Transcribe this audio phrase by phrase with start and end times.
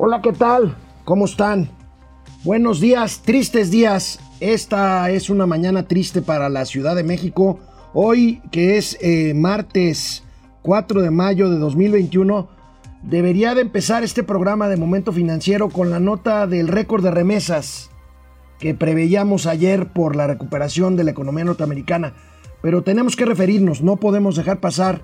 [0.00, 0.76] Hola, ¿qué tal?
[1.04, 1.70] ¿Cómo están?
[2.44, 4.20] Buenos días, tristes días.
[4.38, 7.58] Esta es una mañana triste para la Ciudad de México.
[7.94, 10.22] Hoy, que es eh, martes
[10.62, 12.48] 4 de mayo de 2021,
[13.02, 17.90] debería de empezar este programa de Momento Financiero con la nota del récord de remesas
[18.60, 22.14] que preveíamos ayer por la recuperación de la economía norteamericana.
[22.62, 25.02] Pero tenemos que referirnos, no podemos dejar pasar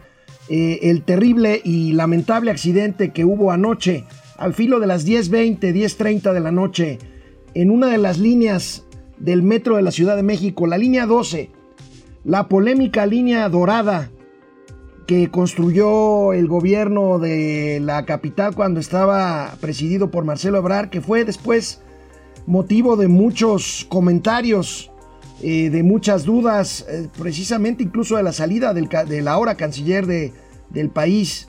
[0.49, 4.05] eh, el terrible y lamentable accidente que hubo anoche
[4.45, 6.99] al filo de las 10.20, 10.30 de la noche
[7.55, 8.85] en una de las líneas
[9.17, 11.49] del metro de la Ciudad de México, la línea 12,
[12.25, 14.11] la polémica línea dorada
[15.07, 21.25] que construyó el gobierno de la capital cuando estaba presidido por Marcelo Ebrard, que fue
[21.25, 21.81] después
[22.47, 24.91] motivo de muchos comentarios,
[25.41, 30.35] eh, de muchas dudas, eh, precisamente incluso de la salida del, de ahora canciller de,
[30.69, 31.49] del país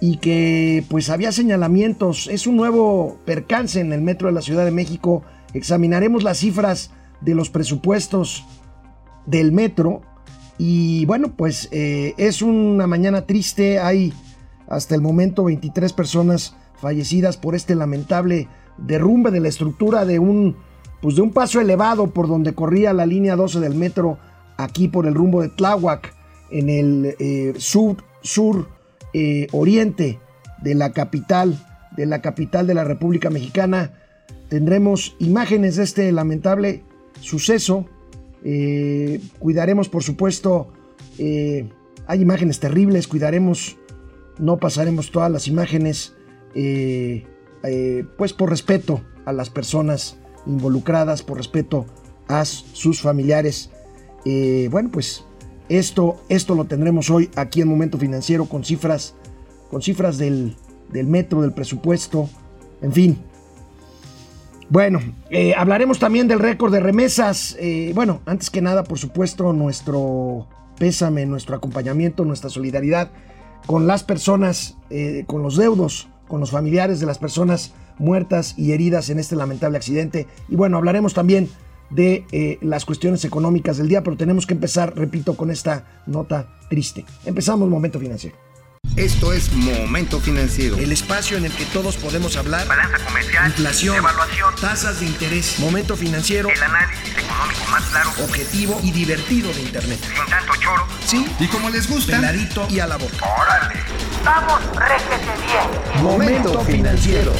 [0.00, 2.26] y que pues había señalamientos.
[2.28, 5.22] Es un nuevo percance en el metro de la Ciudad de México.
[5.52, 8.44] Examinaremos las cifras de los presupuestos
[9.26, 10.02] del metro
[10.56, 13.78] y bueno, pues eh, es una mañana triste.
[13.78, 14.12] Hay
[14.68, 20.56] hasta el momento 23 personas fallecidas por este lamentable derrumbe de la estructura de un,
[21.02, 24.18] pues de un paso elevado por donde corría la línea 12 del metro
[24.56, 26.14] aquí por el rumbo de Tláhuac
[26.50, 28.79] en el eh, sur, sur
[29.12, 30.18] eh, oriente
[30.62, 31.58] de la capital,
[31.96, 33.92] de la capital de la República Mexicana.
[34.48, 36.82] Tendremos imágenes de este lamentable
[37.20, 37.86] suceso
[38.42, 40.68] eh, cuidaremos, por supuesto,
[41.18, 41.68] eh,
[42.06, 43.76] hay imágenes terribles, cuidaremos,
[44.38, 46.14] no pasaremos todas las imágenes,
[48.16, 51.86] pues por respeto a las personas involucradas, por respeto
[52.26, 53.70] a sus familiares.
[54.24, 55.24] bueno, pues
[55.70, 59.14] esto, esto lo tendremos hoy aquí en Momento Financiero con cifras,
[59.70, 60.56] con cifras del,
[60.92, 62.28] del metro, del presupuesto,
[62.82, 63.18] en fin,
[64.70, 67.56] bueno, eh, hablaremos también del récord de remesas.
[67.58, 70.46] Eh, bueno, antes que nada, por supuesto, nuestro
[70.78, 73.10] pésame, nuestro acompañamiento, nuestra solidaridad
[73.66, 78.70] con las personas, eh, con los deudos, con los familiares de las personas muertas y
[78.70, 80.28] heridas en este lamentable accidente.
[80.48, 81.48] Y bueno, hablaremos también
[81.90, 87.04] de las cuestiones económicas del día, pero tenemos que empezar, repito, con esta nota triste.
[87.24, 88.36] Empezamos Momento Financiero.
[88.96, 90.76] Esto es Momento Financiero.
[90.76, 92.66] El espacio en el que todos podemos hablar.
[92.66, 93.46] Balanza comercial.
[93.46, 93.96] Inflación.
[93.96, 94.54] Evaluación.
[94.60, 95.58] Tasas de interés.
[95.58, 96.48] Momento Financiero.
[96.48, 98.10] El análisis económico más claro.
[98.24, 99.98] Objetivo y divertido de Internet.
[100.02, 100.86] Sin tanto choro.
[101.04, 101.26] Sí.
[101.38, 102.16] Y como les gusta.
[102.16, 103.26] Peladito y a la boca.
[103.40, 103.80] ¡Órale!
[104.24, 106.02] ¡Vamos, réjete bien!
[106.02, 107.32] Momento Financiero.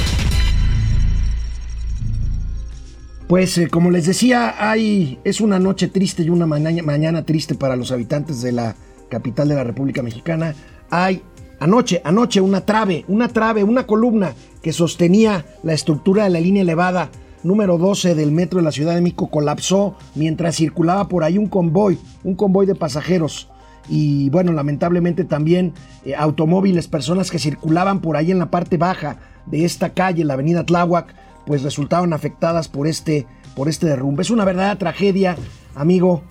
[3.30, 7.54] Pues eh, como les decía, hay, es una noche triste y una mañana, mañana triste
[7.54, 8.74] para los habitantes de la
[9.08, 10.52] capital de la República Mexicana.
[10.90, 11.22] Hay
[11.60, 16.62] Anoche, anoche, una trave, una trave, una columna que sostenía la estructura de la línea
[16.62, 17.10] elevada
[17.44, 21.46] número 12 del metro de la Ciudad de México colapsó mientras circulaba por ahí un
[21.46, 23.48] convoy, un convoy de pasajeros.
[23.88, 25.72] Y bueno, lamentablemente también
[26.04, 30.34] eh, automóviles, personas que circulaban por ahí en la parte baja de esta calle, la
[30.34, 31.14] avenida Tláhuac,
[31.46, 34.22] pues resultaron afectadas por este, por este derrumbe.
[34.22, 35.36] Es una verdadera tragedia,
[35.74, 36.22] amigo.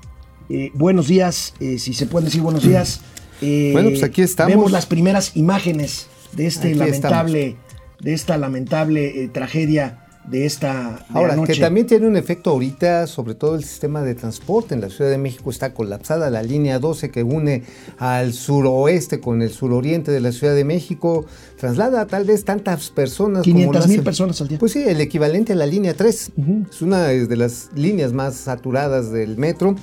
[0.50, 3.02] Eh, buenos días, eh, si se puede decir buenos días.
[3.42, 4.52] Eh, bueno, pues aquí estamos.
[4.52, 7.56] Vemos las primeras imágenes de este lamentable,
[8.00, 13.36] de esta lamentable eh, tragedia de esta Ahora, que también tiene un efecto ahorita, sobre
[13.36, 17.10] todo el sistema de transporte en la Ciudad de México está colapsada, la línea 12
[17.10, 17.64] que une
[17.98, 21.26] al suroeste con el suroriente de la Ciudad de México,
[21.58, 24.60] traslada tal vez tantas personas 500 mil personas al día.
[24.60, 26.32] Pues sí, el equivalente a la línea 3,
[26.70, 29.76] es una de las líneas más saturadas del metro.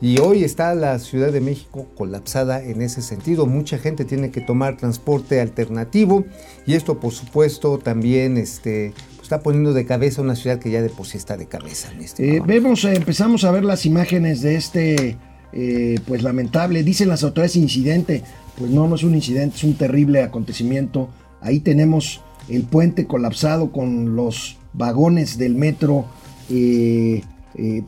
[0.00, 3.46] Y hoy está la Ciudad de México colapsada en ese sentido.
[3.46, 6.24] Mucha gente tiene que tomar transporte alternativo.
[6.66, 8.94] Y esto por supuesto también este,
[9.28, 11.92] está poniendo de cabeza una ciudad que ya de por sí está de cabeza.
[12.00, 15.18] Este eh, vemos, eh, empezamos a ver las imágenes de este,
[15.52, 18.24] eh, pues lamentable, dicen las autoridades incidente,
[18.56, 21.10] pues no, no es un incidente, es un terrible acontecimiento.
[21.42, 26.06] Ahí tenemos el puente colapsado con los vagones del metro.
[26.50, 27.22] Eh,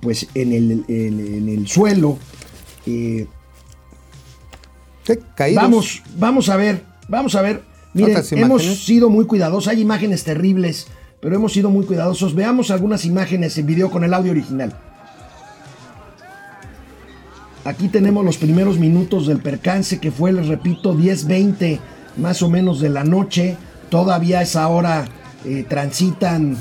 [0.01, 2.19] pues en el, en, el suelo.
[2.87, 3.27] Eh,
[5.55, 7.63] vamos, vamos a ver, vamos a ver.
[7.95, 10.89] Miren, hemos sido muy cuidadosos, hay imágenes terribles,
[11.21, 12.35] pero hemos sido muy cuidadosos.
[12.35, 14.73] Veamos algunas imágenes en video con el audio original.
[17.65, 21.79] Aquí tenemos los primeros minutos del percance que fue, les repito, 10-20
[22.17, 23.57] más o menos de la noche.
[23.91, 25.07] Todavía a esa hora
[25.45, 26.57] eh, transitan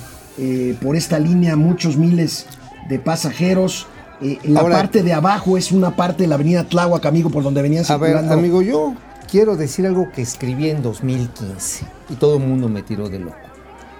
[0.81, 2.45] por esta línea muchos miles
[2.89, 3.87] de pasajeros.
[4.21, 7.61] Eh, la parte de abajo es una parte de la avenida Tláhuac, amigo, por donde
[7.61, 8.19] venían circulando.
[8.19, 8.93] A ver, amigo, yo
[9.29, 13.48] quiero decir algo que escribí en 2015 y todo el mundo me tiró de loco.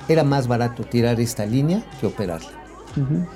[0.10, 2.50] Era más barato tirar esta línea que operarla.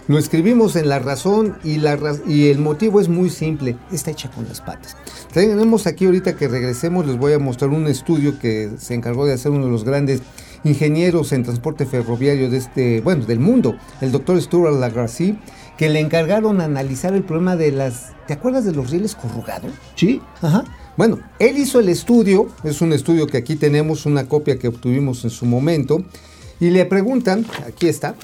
[0.08, 1.98] Lo escribimos en La Razón y, la,
[2.28, 4.98] y el motivo es muy simple, está hecha con las patas.
[5.32, 9.34] Tenemos aquí ahorita que regresemos, les voy a mostrar un estudio que se encargó de
[9.34, 10.22] hacer uno de los grandes
[10.64, 15.38] ingenieros en transporte ferroviario de este, bueno, del mundo, el doctor Stuart Lagracie,
[15.78, 19.72] que le encargaron analizar el problema de las, ¿te acuerdas de los rieles corrugados?
[19.96, 20.22] Sí.
[20.42, 20.64] Ajá.
[20.96, 25.24] Bueno, él hizo el estudio, es un estudio que aquí tenemos, una copia que obtuvimos
[25.24, 26.04] en su momento,
[26.64, 28.16] y le preguntan, aquí está,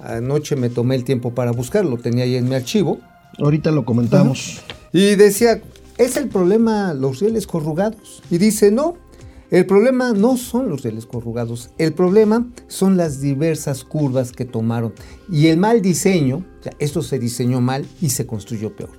[0.00, 3.00] anoche me tomé el tiempo para buscarlo, tenía ahí en mi archivo.
[3.36, 4.60] Ahorita lo comentamos.
[4.92, 5.60] Y decía,
[5.98, 8.22] ¿es el problema los rieles corrugados?
[8.30, 8.94] Y dice, no,
[9.50, 14.92] el problema no son los rieles corrugados, el problema son las diversas curvas que tomaron
[15.28, 18.90] y el mal diseño, o sea, esto se diseñó mal y se construyó peor.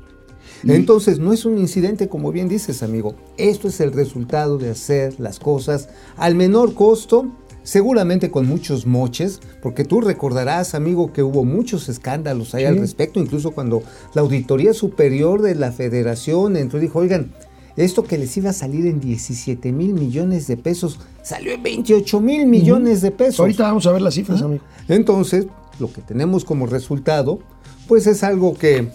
[0.64, 3.16] Entonces, no es un incidente como bien dices, amigo.
[3.38, 7.32] Esto es el resultado de hacer las cosas al menor costo,
[7.64, 13.20] seguramente con muchos moches, porque tú recordarás, amigo, que hubo muchos escándalos ahí al respecto,
[13.20, 17.32] incluso cuando la Auditoría Superior de la Federación entró y dijo, oigan,
[17.78, 22.20] esto que les iba a salir en 17 mil millones de pesos, salió en 28
[22.20, 23.40] mil millones de pesos.
[23.40, 24.64] Ahorita vamos a ver las cifras, amigo.
[24.88, 25.48] Entonces,
[25.80, 27.40] lo que tenemos como resultado,
[27.88, 28.90] pues es algo que,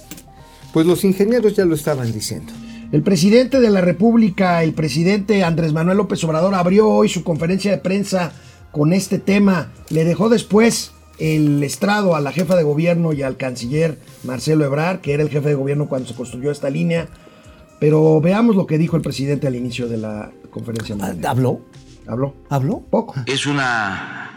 [0.72, 2.52] pues los ingenieros ya lo estaban diciendo.
[2.92, 7.72] El presidente de la República, el presidente Andrés Manuel López Obrador, abrió hoy su conferencia
[7.72, 8.32] de prensa
[8.72, 9.72] con este tema.
[9.88, 15.00] Le dejó después el estrado a la jefa de gobierno y al canciller Marcelo Ebrard,
[15.00, 17.08] que era el jefe de gobierno cuando se construyó esta línea.
[17.80, 20.96] Pero veamos lo que dijo el presidente al inicio de la conferencia.
[21.00, 21.60] Ah, ¿Habló?
[22.06, 22.34] ¿Habló?
[22.48, 22.80] ¿Habló?
[22.90, 23.14] Poco.
[23.26, 24.32] Es una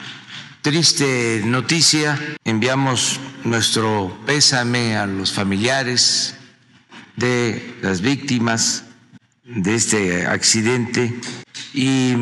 [0.61, 2.19] triste noticia.
[2.43, 6.35] Enviamos nuestro pésame a los familiares
[7.15, 8.85] de las víctimas
[9.43, 11.13] de este accidente
[11.73, 12.15] y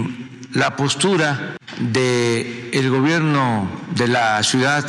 [0.54, 4.86] la postura del el gobierno de la ciudad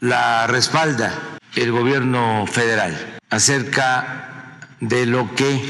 [0.00, 2.96] la respalda el gobierno federal
[3.30, 5.60] acerca de lo que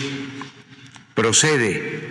[1.15, 2.11] procede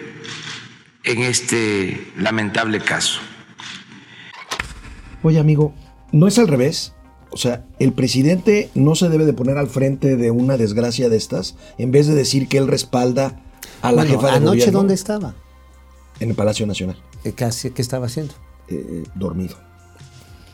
[1.03, 3.19] en este lamentable caso.
[5.23, 5.73] Oye amigo,
[6.11, 6.93] ¿no es al revés?
[7.31, 11.17] O sea, el presidente no se debe de poner al frente de una desgracia de
[11.17, 13.39] estas en vez de decir que él respalda
[13.81, 15.33] a la jefa de anoche dónde estaba?
[16.21, 16.95] En el Palacio Nacional.
[17.23, 18.33] ¿Qué, qué estaba haciendo?
[18.69, 19.55] Eh, dormido.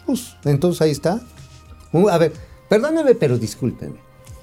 [0.05, 1.21] Pues entonces ahí está.
[2.09, 2.33] A ver,
[2.69, 3.95] perdóneme, pero discúlpeme.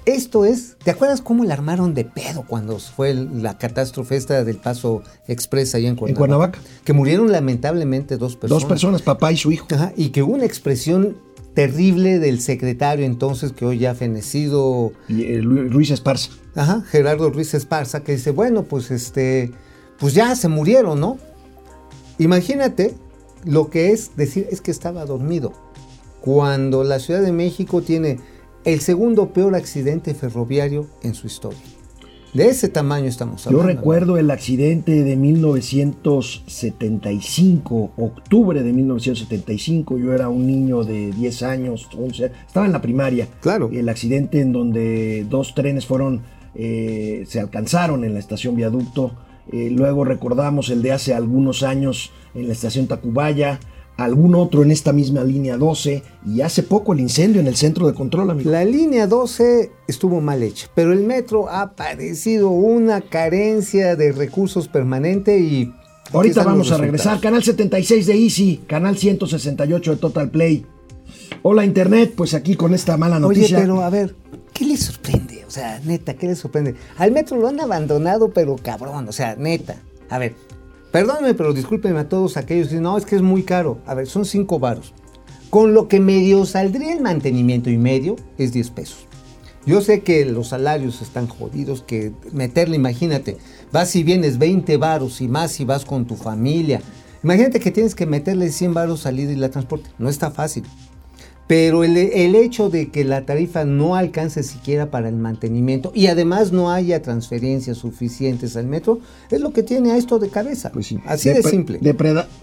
[0.05, 4.57] Esto es, ¿te acuerdas cómo la armaron de pedo cuando fue la catástrofe esta del
[4.57, 6.11] Paso Express allá en Cuernavaca?
[6.11, 6.59] En Cuernavaca.
[6.83, 8.61] Que murieron lamentablemente dos personas.
[8.61, 9.65] Dos personas, papá y su hijo.
[9.73, 11.17] Ajá, y que hubo una expresión
[11.55, 14.91] terrible del secretario entonces que hoy ya ha fenecido.
[15.09, 16.29] Eh, Ruiz Esparza.
[16.53, 19.53] Ajá, Gerardo Ruiz Esparza, que dice, bueno, pues este,
[19.99, 21.17] pues ya se murieron, ¿no?
[22.17, 22.95] Imagínate
[23.43, 25.53] lo que es decir, es que estaba dormido.
[26.21, 28.19] Cuando la Ciudad de México tiene
[28.63, 31.59] el segundo peor accidente ferroviario en su historia.
[32.33, 33.71] De ese tamaño estamos hablando.
[33.71, 39.97] Yo recuerdo el accidente de 1975, octubre de 1975.
[39.97, 43.29] Yo era un niño de 10 años, 11, estaba en la primaria.
[43.39, 43.69] Claro.
[43.71, 46.23] El accidente en donde dos trenes fueron,
[46.55, 49.13] eh, se alcanzaron en la estación Viaducto.
[49.51, 53.59] Eh, luego recordamos el de hace algunos años en la estación Tacubaya
[53.97, 57.87] algún otro en esta misma línea 12 y hace poco el incendio en el centro
[57.87, 58.51] de control, amigo.
[58.51, 64.67] La línea 12 estuvo mal hecha, pero el metro ha padecido una carencia de recursos
[64.67, 65.73] permanente y...
[66.13, 67.19] Ahorita vamos a regresar.
[67.19, 70.65] Canal 76 de Easy, canal 168 de Total Play.
[71.41, 73.57] Hola Internet, pues aquí con esta mala noticia.
[73.57, 74.15] Oye, pero a ver,
[74.53, 75.43] ¿qué le sorprende?
[75.47, 76.75] O sea, neta, ¿qué le sorprende?
[76.97, 79.75] Al metro lo han abandonado, pero cabrón, o sea, neta.
[80.09, 80.35] A ver,
[80.95, 83.79] Perdónenme, pero discúlpenme a todos aquellos que dicen, no, es que es muy caro.
[83.85, 84.93] A ver, son 5 varos.
[85.49, 89.05] Con lo que medio saldría el mantenimiento y medio es 10 pesos.
[89.65, 93.35] Yo sé que los salarios están jodidos, que meterle, imagínate,
[93.73, 96.81] vas y vienes 20 varos y más si vas con tu familia.
[97.25, 99.89] Imagínate que tienes que meterle 100 varos salida y la transporte.
[99.97, 100.63] No está fácil.
[101.47, 106.51] Pero el, hecho de que la tarifa no alcance siquiera para el mantenimiento y además
[106.51, 108.99] no haya transferencias suficientes al metro
[109.29, 110.71] es lo que tiene a esto de cabeza.
[110.71, 111.79] Pues Así de, simple.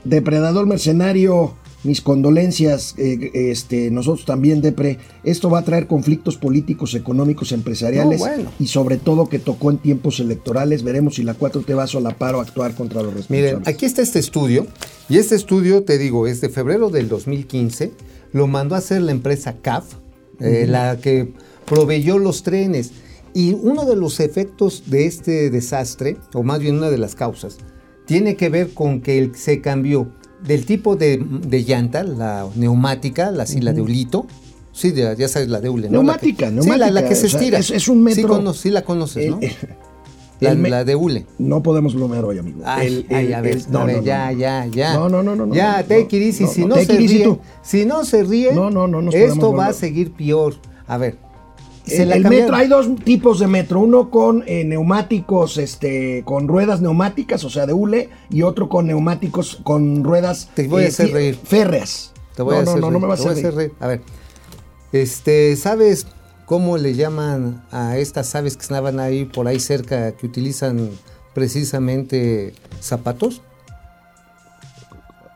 [0.05, 4.99] depredador mercenario, mis condolencias, eh, este, nosotros también, Depre.
[5.25, 8.23] Esto va a traer conflictos políticos, económicos, empresariales
[8.61, 10.85] y sobre todo que tocó en tiempos electorales.
[10.85, 13.55] Veremos si la 4 te va a solapar o actuar contra los responsables.
[13.55, 14.67] Miren, aquí está este estudio
[15.09, 17.93] y este estudio, te digo, es de febrero del 2015
[18.33, 19.95] lo mandó a hacer la empresa CAF,
[20.41, 21.33] eh, la que
[21.67, 22.91] proveyó los trenes.
[23.35, 27.57] Y uno de los efectos de este desastre, o más bien una de las causas,
[28.07, 30.09] tiene que ver con que se cambió
[30.45, 34.27] del tipo de, de llanta, la neumática, la, sí, la de ulito.
[34.73, 36.03] Sí, ya sabes, la de hule, ¿no?
[36.03, 37.59] Neumática, la que, Sí, la, neumática, la que se o sea, estira.
[37.59, 39.39] es- es un metro- Sí, cono- sí la conoces, ¿no?
[39.39, 39.57] El- el-
[40.43, 41.27] la, el me- la de hule.
[41.39, 42.61] No podemos bromear hoy, amigo.
[42.65, 44.95] Ay, El- ay, el- a ver, el- no, a ver, no, no, ya, ya, ya.
[44.95, 46.47] No, no, no, no, Ya, no, take it easy.
[46.47, 47.39] si no, se ríe, tú.
[47.63, 50.55] si no se ríe, No, no, no esto va a seguir peor.
[50.87, 51.17] A ver.
[51.87, 52.45] se El, la el cambiaron.
[52.47, 57.51] metro, hay dos tipos de metro, uno con eh, neumáticos, este, con ruedas neumáticas, o
[57.51, 61.35] sea, de hule, y otro con neumáticos con ruedas Te voy a eh, hacer reír.
[61.43, 62.13] férreas.
[62.37, 63.73] Te voy no, a hacer no, no, reír, no me vas te a hacer reír.
[63.81, 64.01] A ver,
[64.93, 66.07] este, ¿sabes
[66.47, 70.91] cómo le llaman a estas aves que estaban ahí por ahí cerca que utilizan
[71.35, 73.43] precisamente zapatos?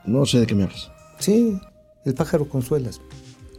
[0.05, 0.91] No sé de qué me hablas.
[1.19, 1.59] Sí,
[2.05, 3.01] el pájaro con suelas.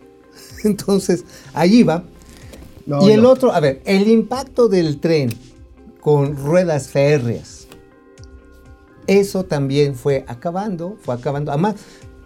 [0.65, 2.05] Entonces, allí va.
[2.87, 3.31] No, y el no.
[3.31, 5.31] otro, a ver, el impacto del tren
[6.01, 7.67] con ruedas férreas.
[9.07, 11.51] Eso también fue acabando, fue acabando.
[11.51, 11.77] Además,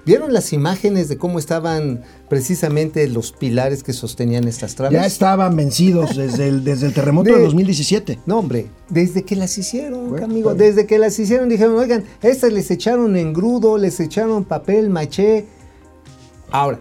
[0.05, 4.99] ¿vieron las imágenes de cómo estaban precisamente los pilares que sostenían estas traves?
[4.99, 8.19] Ya estaban vencidos desde el, desde el terremoto de, De- 2017.
[8.27, 12.53] No, hombre, desde que las hicieron, Bueno, amigo, desde que las hicieron dijeron, oigan, estas
[12.53, 15.47] les echaron engrudo, les echaron papel maché.
[16.51, 16.79] Ahora,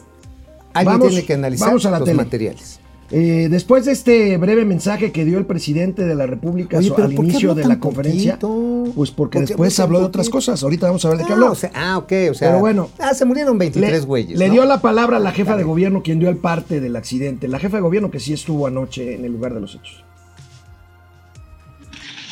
[0.73, 2.17] alguien Vamos- tiene que analizar vamos a la los tele.
[2.17, 2.79] materiales.
[3.13, 6.95] Eh, después de este breve mensaje que dio el presidente de la República Oye, al
[6.95, 8.93] ¿por qué inicio de la conferencia, poquito?
[8.95, 10.63] pues porque ¿Por qué después habló de otras cosas.
[10.63, 11.51] Ahorita vamos a ver de qué Ah, habló.
[11.51, 12.49] o sea, ah, ok, o sea.
[12.49, 12.89] Pero bueno.
[12.99, 14.39] Ah, se murieron 23 le, güeyes.
[14.39, 14.53] le ¿no?
[14.53, 17.47] dio la palabra a la jefa de gobierno quien dio el parte del accidente.
[17.49, 20.03] La jefa de gobierno que sí estuvo anoche en el lugar de los hechos.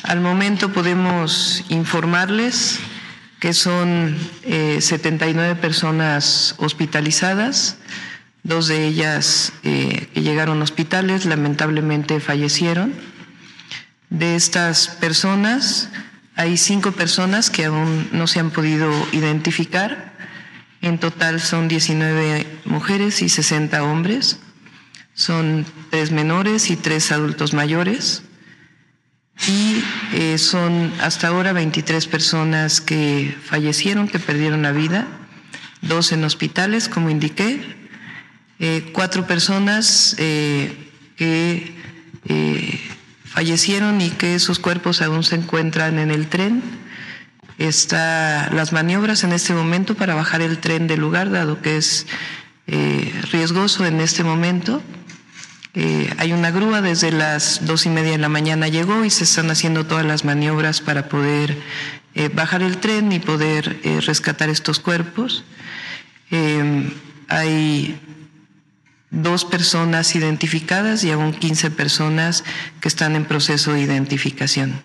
[0.04, 2.80] Al momento podemos informarles
[3.40, 7.78] que son eh, 79 personas hospitalizadas,
[8.44, 12.94] dos de ellas eh, que llegaron a hospitales lamentablemente fallecieron.
[14.10, 15.90] De estas personas
[16.36, 20.14] hay cinco personas que aún no se han podido identificar.
[20.82, 24.40] En total son 19 mujeres y 60 hombres.
[25.14, 28.24] Son tres menores y tres adultos mayores
[29.48, 35.08] y eh, son hasta ahora 23 personas que fallecieron, que perdieron la vida,
[35.82, 37.79] dos en hospitales, como indiqué,
[38.62, 40.76] eh, cuatro personas eh,
[41.16, 41.74] que
[42.28, 42.80] eh,
[43.24, 46.62] fallecieron y que sus cuerpos aún se encuentran en el tren.
[47.58, 52.06] Está las maniobras en este momento para bajar el tren del lugar, dado que es
[53.32, 54.82] riesgoso en este momento.
[56.18, 59.50] Hay una grúa desde las dos y media de la mañana llegó y se están
[59.50, 61.58] haciendo todas las maniobras para poder
[62.34, 65.44] bajar el tren y poder rescatar estos cuerpos.
[67.28, 68.00] Hay
[69.12, 72.44] dos personas identificadas y aún 15 personas
[72.82, 74.82] que están en proceso de identificación.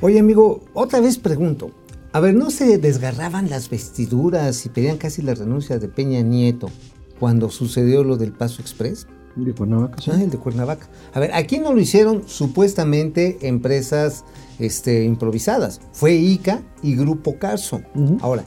[0.00, 1.70] Oye, amigo, otra vez pregunto.
[2.12, 6.70] A ver, ¿no se desgarraban las vestiduras y pedían casi la renuncia de Peña Nieto
[7.18, 9.06] cuando sucedió lo del Paso Express?
[9.36, 10.10] De Cuernavaca, sí.
[10.12, 10.88] Ah, el de Cuernavaca.
[11.14, 14.24] A ver, aquí no lo hicieron supuestamente empresas
[14.58, 15.80] este, improvisadas.
[15.92, 17.80] Fue ICA y Grupo Carso.
[18.20, 18.44] Ahora,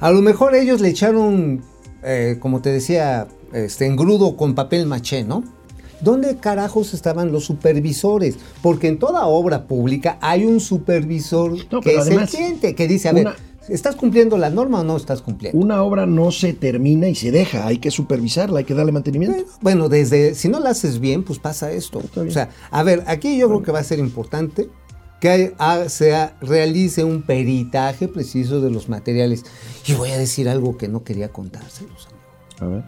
[0.00, 1.62] a lo mejor ellos le echaron,
[2.02, 5.44] eh, como te decía, este, engrudo con papel maché, ¿no?
[6.00, 8.36] ¿Dónde carajos estaban los supervisores?
[8.62, 13.08] Porque en toda obra pública hay un supervisor No, que es el cliente, que dice,
[13.08, 13.28] a ver,
[13.68, 15.58] ¿estás cumpliendo la norma o no estás cumpliendo?
[15.58, 19.36] Una obra no se termina y se deja, hay que supervisarla, hay que darle mantenimiento.
[19.36, 22.00] Bueno, Bueno, desde si no la haces bien, pues pasa esto.
[22.14, 24.68] O sea, a ver, aquí yo creo que va a ser importante
[25.20, 25.54] que
[25.88, 29.44] se realice un peritaje preciso de los materiales.
[29.86, 32.08] Y voy a decir algo que no quería contárselos.
[32.60, 32.84] A ver.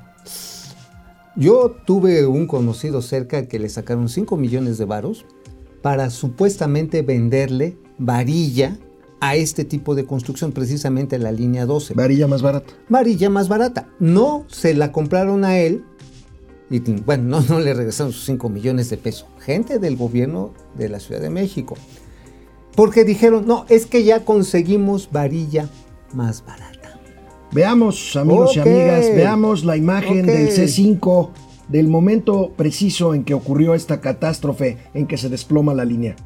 [1.36, 5.24] Yo tuve un conocido cerca que le sacaron 5 millones de varos
[5.82, 8.76] para supuestamente venderle varilla
[9.20, 12.72] a este tipo de construcción, precisamente la línea 12 Varilla más barata.
[12.88, 13.88] varilla más barata.
[13.98, 15.84] No se la compraron a él
[16.70, 19.26] y bueno, no, no le regresaron sus 5 millones de pesos.
[19.40, 21.76] Gente del gobierno de la Ciudad de México.
[22.74, 25.68] Porque dijeron, no, es que ya conseguimos varilla
[26.12, 26.98] más barata.
[27.52, 31.30] Veamos, amigos y amigas, veamos la imagen del C5
[31.68, 36.16] del momento preciso en que ocurrió esta catástrofe en que se desploma la línea.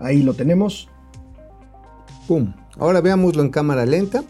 [0.00, 0.88] Ahí lo tenemos.
[2.26, 2.52] Pum.
[2.78, 4.24] Ahora veámoslo en cámara lenta.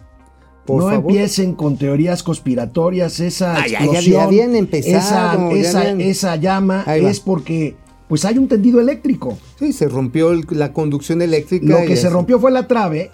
[0.66, 1.10] Por no favor.
[1.10, 5.80] empiecen con teorías conspiratorias, esa Ah, ya- ya- explosión, ya habían empezado, esa, ya esa-
[5.80, 7.76] habían- esa llama es porque
[8.08, 9.38] pues hay un tendido eléctrico.
[9.58, 11.66] Sí, se rompió el- la conducción eléctrica.
[11.66, 12.14] Lo que se así.
[12.14, 13.10] rompió fue la trave.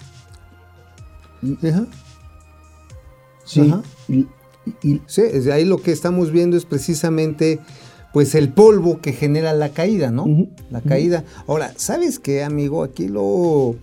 [1.62, 1.87] Ajá.
[3.44, 3.61] Sí.
[3.61, 3.82] Ajá.
[4.09, 4.26] Y,
[4.82, 7.59] y- Sí, es de ahí lo que estamos viendo es precisamente
[8.12, 10.26] pues el polvo que genera la caída, ¿no?
[10.70, 11.25] La caída.
[11.47, 12.82] Ahora, ¿sabes qué, amigo?
[12.82, 13.76] Aquí lo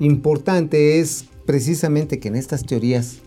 [0.00, 3.18] importante es precisamente que en estas teorías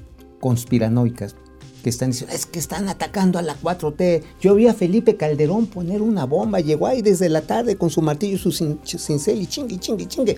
[0.41, 1.35] conspiranoicas
[1.81, 4.21] que están diciendo, es que están atacando a la 4T.
[4.39, 8.01] Yo vi a Felipe Calderón poner una bomba, llegó ahí desde la tarde con su
[8.01, 10.37] martillo y su cin- cincel y chingue, chingue, chingue.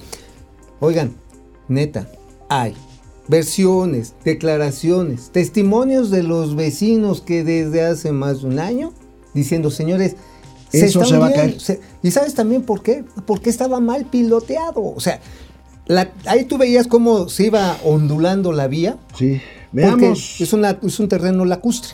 [0.79, 1.13] Oigan,
[1.67, 2.07] neta,
[2.49, 2.73] hay
[3.27, 8.93] versiones, declaraciones, testimonios de los vecinos que desde hace más de un año
[9.33, 10.15] diciendo, señores,
[10.71, 11.51] Eso está se va a hundiendo".
[11.57, 11.61] caer.
[11.61, 13.03] Se- ¿Y sabes también por qué?
[13.25, 14.83] Porque estaba mal piloteado.
[14.83, 15.19] O sea,
[15.87, 18.97] la- ahí tú veías cómo se iba ondulando la vía.
[19.17, 19.41] Sí.
[19.73, 20.39] Veamos.
[20.39, 21.91] es, una, es un terreno lacustre.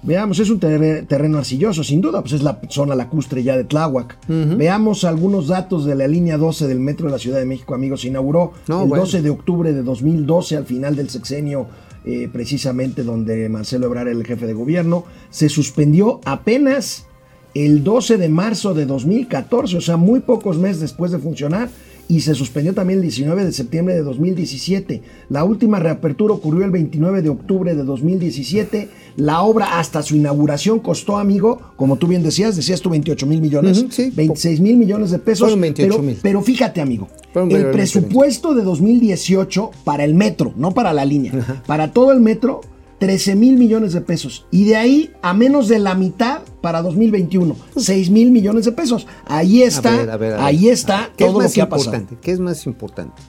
[0.00, 3.64] Veamos, es un terre- terreno arcilloso, sin duda, pues es la zona lacustre ya de
[3.64, 4.16] Tláhuac.
[4.28, 8.02] Veamos algunos datos de la línea 12 del metro de la Ciudad de México, amigos.
[8.02, 9.04] Se inauguró No, el bueno.
[9.04, 11.66] 12 de octubre de 2012, al final del sexenio,
[12.04, 15.04] eh, precisamente donde Marcelo Ebrard era el jefe de gobierno.
[15.30, 17.06] Se suspendió apenas
[17.54, 21.68] el 12 de marzo de 2014, o sea, muy pocos meses después de funcionar.
[22.10, 25.02] Y se suspendió también el 19 de septiembre de 2017.
[25.28, 28.88] La última reapertura ocurrió el 29 de octubre de 2017.
[29.16, 33.42] La obra hasta su inauguración costó, amigo, como tú bien decías, decías tú 28 mil
[33.42, 34.10] millones, Ujú, sí.
[34.14, 35.40] 26 mil millones de pesos.
[35.40, 36.16] Fueron 28 pero, mil.
[36.22, 41.62] pero fíjate, amigo, Fueron el presupuesto de 2018 para el metro, no para la línea,
[41.66, 42.62] para todo el metro,
[42.98, 44.46] 13 mil millones de pesos.
[44.50, 49.06] Y de ahí a menos de la mitad para 2021, 6 mil millones de pesos.
[49.26, 50.44] Ahí está, A ver, a ver, a ver.
[50.46, 51.94] ahí está ¿Qué es todo lo más que ha pasado.
[51.94, 52.20] importante?
[52.20, 53.22] ¿Qué es más importante?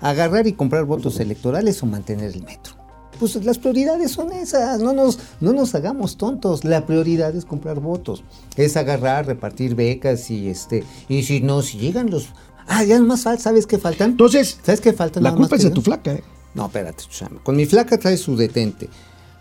[0.00, 2.74] ¿Agarrar y comprar votos electorales o mantener el metro?
[3.18, 6.64] Pues las prioridades son esas, no nos, no nos hagamos tontos.
[6.64, 8.24] La prioridad es comprar votos.
[8.56, 10.84] Es agarrar, repartir becas y este.
[11.06, 12.28] Y si no, si llegan los.
[12.66, 14.12] Ah, ya más falta, ¿sabes qué faltan?
[14.12, 15.20] Entonces, ¿Sabes qué falta?
[15.20, 16.22] la más culpa es que de tu flaca, ¿eh?
[16.54, 17.04] No, espérate.
[17.42, 18.88] Con mi flaca trae su detente.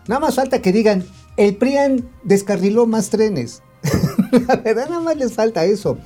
[0.07, 1.03] Nada más falta que digan,
[1.37, 3.61] el PRIAN descarriló más trenes.
[4.47, 5.97] La verdad, nada más les falta eso.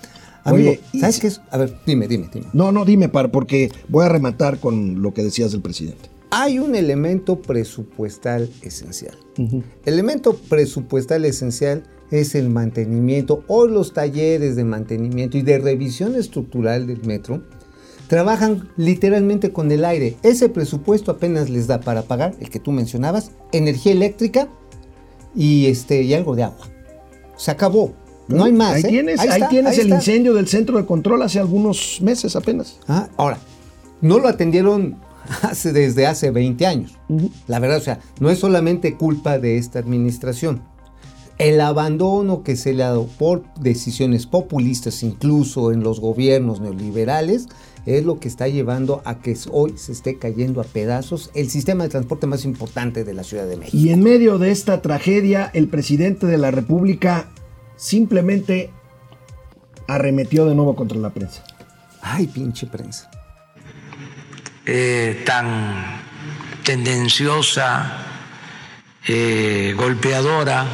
[0.46, 1.42] Amigo, Oye, ¿sabes si- qué es?
[1.52, 2.48] A ver, dime, dime, dime.
[2.54, 6.10] No, no, dime, par, porque voy a rematar con lo que decías del presidente.
[6.32, 9.16] Hay un elemento presupuestal esencial.
[9.86, 16.88] Elemento presupuestal esencial es el mantenimiento o los talleres de mantenimiento y de revisión estructural
[16.88, 17.44] del metro.
[18.14, 20.18] Trabajan literalmente con el aire.
[20.22, 24.50] Ese presupuesto apenas les da para pagar, el que tú mencionabas, energía eléctrica
[25.36, 26.68] y, este, y algo de agua.
[27.38, 27.92] Se acabó.
[28.28, 28.76] No, hay más.
[28.76, 28.88] Ahí ¿eh?
[28.90, 29.96] tienes, ahí está, tienes ahí el está.
[29.96, 32.78] incendio del centro de control hace algunos meses apenas.
[32.88, 33.40] Ah, ahora,
[34.00, 34.98] no lo atendieron
[35.42, 37.00] hace, desde hace 20 años.
[37.48, 40.62] La verdad, o sea, no es solamente culpa de esta administración.
[41.40, 47.48] El abandono que se le ha dado por decisiones populistas, incluso en los gobiernos neoliberales,
[47.86, 51.84] es lo que está llevando a que hoy se esté cayendo a pedazos el sistema
[51.84, 53.78] de transporte más importante de la Ciudad de México.
[53.78, 57.30] Y en medio de esta tragedia, el presidente de la República
[57.76, 58.70] simplemente
[59.88, 61.44] arremetió de nuevo contra la prensa.
[62.02, 63.10] Ay, pinche prensa.
[64.66, 66.02] eh, tan
[66.64, 67.98] tendenciosa,
[69.06, 70.66] eh, golpeadora,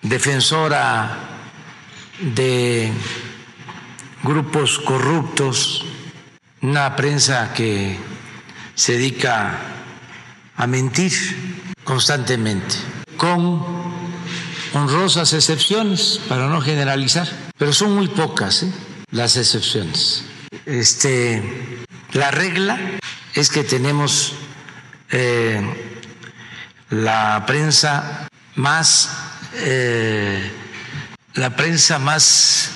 [0.00, 1.18] defensora
[2.34, 2.90] de
[4.22, 5.84] grupos corruptos,
[6.62, 7.98] una prensa que
[8.74, 9.58] se dedica
[10.56, 11.12] a mentir
[11.84, 12.76] constantemente,
[13.16, 13.64] con
[14.74, 18.72] honrosas excepciones, para no generalizar, pero son muy pocas ¿eh?
[19.10, 20.24] las excepciones.
[20.66, 21.42] Este,
[22.12, 22.78] la regla
[23.34, 24.34] es que tenemos
[25.10, 25.60] eh,
[26.90, 29.10] la prensa más,
[29.54, 30.50] eh,
[31.34, 32.72] la prensa más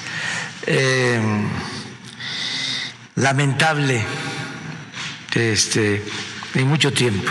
[3.16, 4.04] lamentable
[5.34, 6.04] este,
[6.54, 7.30] en mucho tiempo,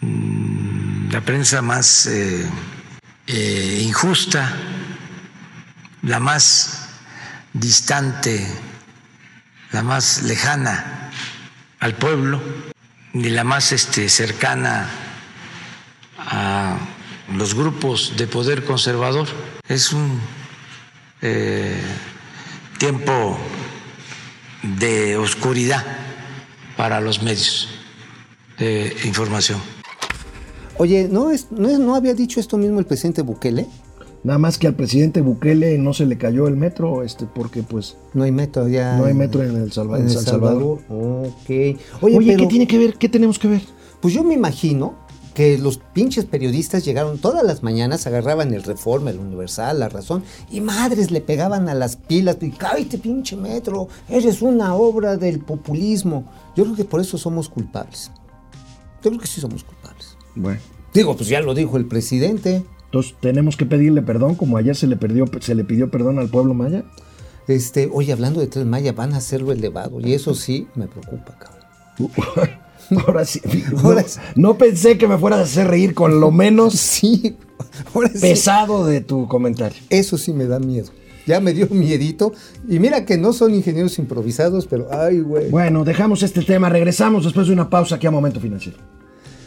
[0.00, 2.48] Mm, la prensa más eh,
[3.26, 4.54] eh, injusta,
[6.02, 6.90] la más
[7.52, 8.46] distante,
[9.72, 11.10] la más lejana
[11.80, 12.42] al pueblo,
[13.14, 14.88] ni la más este, cercana
[16.18, 16.76] a
[17.34, 19.26] los grupos de poder conservador.
[19.66, 20.20] Es un
[21.22, 21.82] eh,
[22.78, 23.38] tiempo
[24.78, 25.84] de oscuridad
[26.76, 27.68] para los medios
[28.58, 29.58] de información.
[30.78, 33.66] Oye, ¿no, es, no, es- ¿no había dicho esto mismo el presidente Bukele?
[34.24, 37.96] Nada más que al presidente Bukele no se le cayó el metro, este, porque pues
[38.12, 38.96] No hay metro ya.
[38.96, 40.80] no hay metro en El, Salva- en El San Salvador.
[40.88, 41.48] Ok.
[41.48, 42.94] Oye, Oye, pero, ¿qué tiene que ver?
[42.94, 43.62] ¿Qué tenemos que ver?
[44.00, 44.94] pues yo me imagino
[45.36, 50.24] que los pinches periodistas llegaron todas las mañanas, agarraban el Reforma, el Universal, la Razón,
[50.50, 55.40] y madres le pegaban a las pilas, y cállate pinche metro, eres una obra del
[55.40, 56.24] populismo.
[56.56, 58.10] Yo creo que por eso somos culpables.
[59.04, 60.16] Yo creo que sí somos culpables.
[60.34, 60.58] Bueno,
[60.94, 62.64] Digo, pues ya lo dijo el presidente.
[62.86, 66.30] entonces tenemos que pedirle perdón, como ayer se le, perdió, se le pidió perdón al
[66.30, 66.84] pueblo maya.
[67.46, 71.36] Este, oye, hablando de Tres Maya, van a hacerlo elevado, y eso sí me preocupa,
[71.38, 72.56] cabrón.
[73.06, 73.40] Ahora sí.
[73.82, 74.20] Ahora no, sí.
[74.36, 77.36] no pensé que me fueras a hacer reír con lo menos Sí,
[77.94, 78.20] ahora sí.
[78.20, 79.78] pesado de tu comentario.
[79.90, 80.90] Eso sí me da miedo.
[81.26, 82.32] Ya me dio miedito.
[82.68, 85.50] Y mira que no son ingenieros improvisados, pero ay, güey.
[85.50, 86.68] Bueno, dejamos este tema.
[86.68, 88.78] Regresamos después de una pausa aquí a Momento Financiero.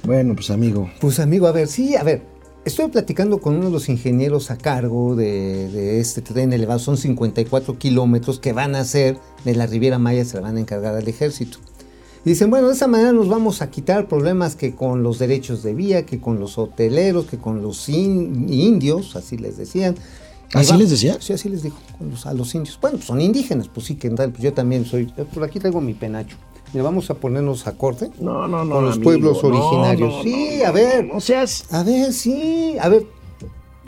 [0.04, 0.90] Bueno, pues amigo.
[1.00, 2.24] Pues amigo, a ver, sí, a ver.
[2.66, 6.80] Estoy platicando con uno de los ingenieros a cargo de, de este tren elevado.
[6.80, 10.60] Son 54 kilómetros que van a hacer de la Riviera Maya, se la van a
[10.60, 11.60] encargar al ejército.
[12.26, 15.64] Y dicen, bueno, de esa manera nos vamos a quitar problemas que con los derechos
[15.64, 19.96] de vía, que con los hoteleros, que con los in- indios, así les decían.
[20.54, 21.18] ¿Así les decía?
[21.22, 22.78] Sí, así les dijo con los- a los indios.
[22.82, 25.12] Bueno, pues son indígenas, pues sí, que pues yo también soy.
[25.16, 26.36] eh, Por aquí traigo mi penacho.
[26.74, 28.12] Mira, vamos a ponernos a corte.
[28.20, 28.76] No, no, no.
[28.76, 30.14] Con los amigo, pueblos no, originarios.
[30.18, 31.06] no, sí, no, a ver.
[31.06, 31.66] No seas.
[31.72, 33.06] A ver, sí, a ver.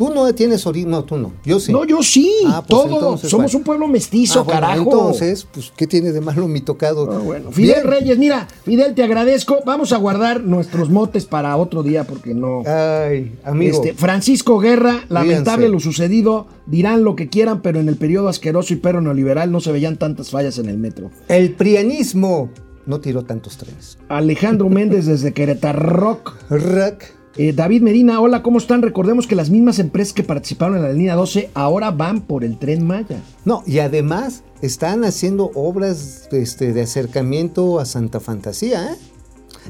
[0.02, 1.32] Tú no tienes origen, no, tú no.
[1.46, 1.72] Yo sí.
[1.72, 2.34] No, yo sí.
[2.48, 2.96] Ah, pues todo.
[2.96, 3.58] entonces, Somos bueno.
[3.60, 4.82] un pueblo mestizo, Ah, bueno, carajo.
[4.82, 7.08] Entonces, pues, ¿qué tiene de malo mi tocado?
[7.12, 7.52] Ah, bueno.
[7.52, 7.88] Fidel Bien.
[7.88, 9.60] Reyes, mira, Fidel, te agradezco.
[9.64, 12.64] Vamos a guardar nuestros motes para otro día porque no.
[12.66, 13.76] Ay, amigo.
[13.76, 16.48] Este, Francisco Guerra, lamentable lo sucedido.
[16.66, 19.98] Dirán lo que quieran, pero en el periodo asqueroso y perro neoliberal no se veían
[19.98, 21.12] tantas fallas en el metro.
[21.28, 22.50] El prianismo
[22.88, 24.00] no tiró tantos trenes.
[24.10, 26.34] Alejandro Méndez desde Querétaro Rock.
[26.50, 27.04] Rock.
[27.38, 28.82] Eh, David Medina, hola, ¿cómo están?
[28.82, 32.58] Recordemos que las mismas empresas que participaron en la línea 12 ahora van por el
[32.58, 33.22] tren Maya.
[33.46, 38.96] No, y además están haciendo obras este, de acercamiento a Santa Fantasía, ¿eh?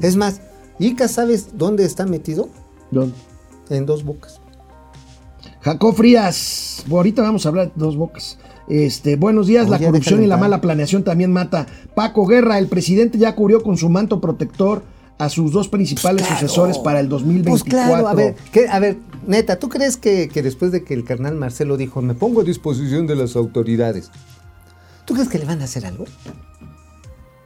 [0.00, 0.40] Es más,
[0.80, 2.48] Ica, ¿sabes dónde está metido?
[3.70, 4.40] En dos bocas.
[5.60, 8.38] Jacob Frías, bueno, ahorita vamos a hablar de dos bocas.
[8.68, 11.66] Este, buenos días, la corrupción y la mala planeación también mata.
[11.94, 14.82] Paco Guerra, el presidente ya cubrió con su manto protector
[15.18, 16.40] a sus dos principales Claro.
[16.40, 17.64] sucesores para el 2024.
[17.64, 20.94] Pues claro, a ver, ¿qué- a ver, neta, ¿tú crees que, que después de que
[20.94, 24.10] el carnal Marcelo dijo, me pongo a disposición de las autoridades,
[25.04, 26.06] ¿tú crees que le van a hacer algo?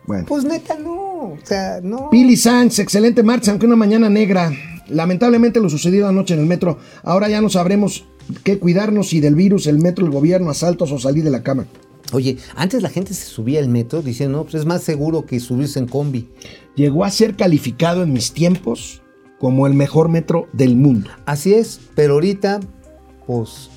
[0.06, 0.24] Bueno.
[0.28, 2.10] Pues neta, no, o sea, no.
[2.10, 4.52] Pili Sanz, excelente marcha, aunque una mañana negra.
[4.88, 6.78] Lamentablemente lo sucedido anoche en el metro.
[7.02, 8.06] Ahora ya no sabremos
[8.44, 11.66] qué cuidarnos si del virus, el metro, el gobierno, asaltos o salir de la cama.
[12.16, 15.38] Oye, antes la gente se subía al metro diciendo, no, pues es más seguro que
[15.38, 16.30] subirse en combi.
[16.74, 19.02] Llegó a ser calificado en mis tiempos
[19.38, 21.10] como el mejor metro del mundo.
[21.26, 22.60] Así es, pero ahorita,
[23.26, 23.68] pues,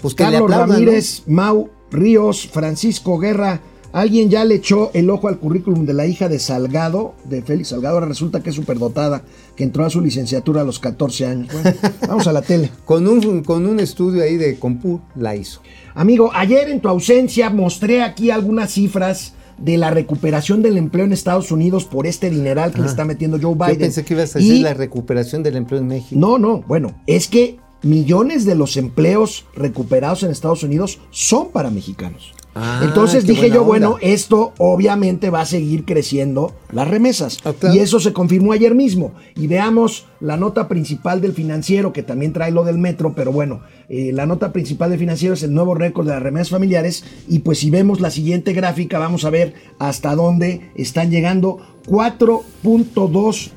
[0.00, 0.66] pues que le Carlos ¿no?
[0.66, 3.60] Ramírez, Mau Ríos, Francisco Guerra.
[3.92, 7.68] Alguien ya le echó el ojo al currículum de la hija de Salgado, de Félix
[7.68, 7.96] Salgado.
[7.96, 9.22] Ahora resulta que es superdotada,
[9.54, 11.48] que entró a su licenciatura a los 14 años.
[11.52, 11.76] Bueno,
[12.08, 12.70] vamos a la tele.
[12.86, 15.60] Con un, con un estudio ahí de compu la hizo.
[15.94, 21.12] Amigo, ayer en tu ausencia mostré aquí algunas cifras de la recuperación del empleo en
[21.12, 23.74] Estados Unidos por este dineral que le está metiendo Joe Biden.
[23.74, 26.18] Yo pensé que ibas a Y- decir la recuperación del empleo en México.
[26.18, 31.70] No, no, bueno, es que millones de los empleos recuperados en Estados Unidos son para
[31.70, 32.32] mexicanos.
[32.54, 37.38] Ah, Entonces dije yo, bueno, esto obviamente va a seguir creciendo las remesas.
[37.44, 37.54] Ah.
[37.72, 39.14] Y eso se confirmó ayer mismo.
[39.36, 43.62] Y veamos la nota principal del financiero, que también trae lo del metro, pero bueno,
[43.88, 47.04] eh, la nota principal del financiero es el nuevo récord de las remesas familiares.
[47.26, 53.50] Y pues si vemos la siguiente gráfica, vamos a ver hasta dónde están llegando 4.2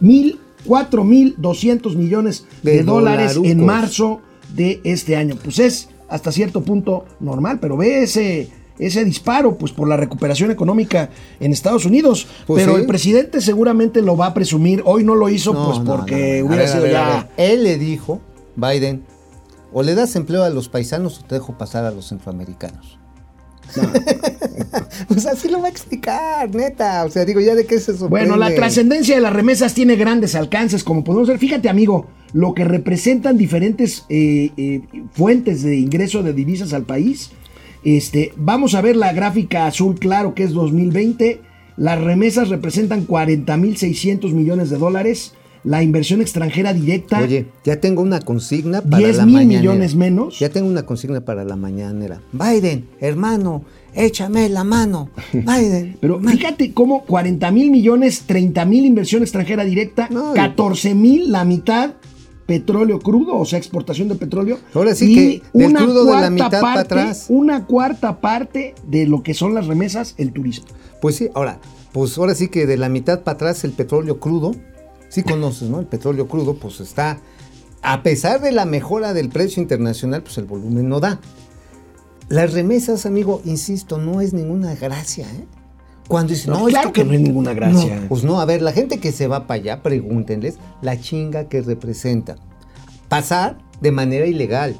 [0.00, 4.22] mil, 4.200 millones de, De dólares en marzo
[4.54, 5.36] de este año.
[5.42, 10.50] Pues es hasta cierto punto normal, pero ve ese, ese disparo, pues por la recuperación
[10.50, 12.26] económica en Estados Unidos.
[12.46, 12.80] Pues pero sí.
[12.82, 14.82] el presidente seguramente lo va a presumir.
[14.84, 17.28] Hoy no lo hizo, No, pues no, porque no, hubiera ver, sido ver, ya.
[17.36, 18.20] Él le dijo,
[18.56, 19.04] Biden,
[19.72, 22.99] o le das empleo a los paisanos o te dejo pasar a los centroamericanos.
[25.08, 27.04] Pues así lo va a explicar, neta.
[27.04, 28.08] O sea, digo, ya de qué se sorprende.
[28.08, 31.38] Bueno, la trascendencia de las remesas tiene grandes alcances, como podemos ver.
[31.38, 37.30] Fíjate, amigo, lo que representan diferentes eh, eh, fuentes de ingreso de divisas al país.
[37.84, 41.40] Este, vamos a ver la gráfica azul claro, que es 2020.
[41.76, 45.34] Las remesas representan 40.600 millones de dólares.
[45.62, 47.20] La inversión extranjera directa.
[47.20, 49.60] Oye, ya tengo una consigna para 10 la mil mañanera.
[49.60, 50.38] millones menos.
[50.38, 52.22] Ya tengo una consigna para la mañanera.
[52.32, 55.10] Biden, hermano, échame la mano.
[55.34, 55.98] Biden.
[56.00, 61.30] Pero fíjate cómo 40 mil millones, 30 mil inversión extranjera directa, No, y- 14 mil
[61.30, 61.92] la mitad
[62.46, 64.58] petróleo crudo, o sea, exportación de petróleo.
[64.74, 67.26] Ahora sí y que del una crudo de la mitad para atrás.
[67.28, 70.64] Una cuarta parte de lo que son las remesas, el turismo.
[71.02, 71.60] Pues sí, ahora,
[71.92, 74.56] pues ahora sí que de la mitad para atrás el petróleo crudo,
[75.10, 75.80] sí conoces, ¿no?
[75.80, 77.18] El petróleo crudo, pues está,
[77.82, 81.20] a pesar de la mejora del precio internacional, pues el volumen no da.
[82.28, 85.44] Las remesas, amigo, insisto, no es ninguna gracia, ¿eh?
[86.08, 88.00] Cuando dicen, No, no, claro que no es ninguna gracia.
[88.00, 91.48] No, pues no, a ver, la gente que se va para allá, pregúntenles la chinga
[91.48, 92.36] que representa.
[93.08, 94.76] Pasar de manera ilegal.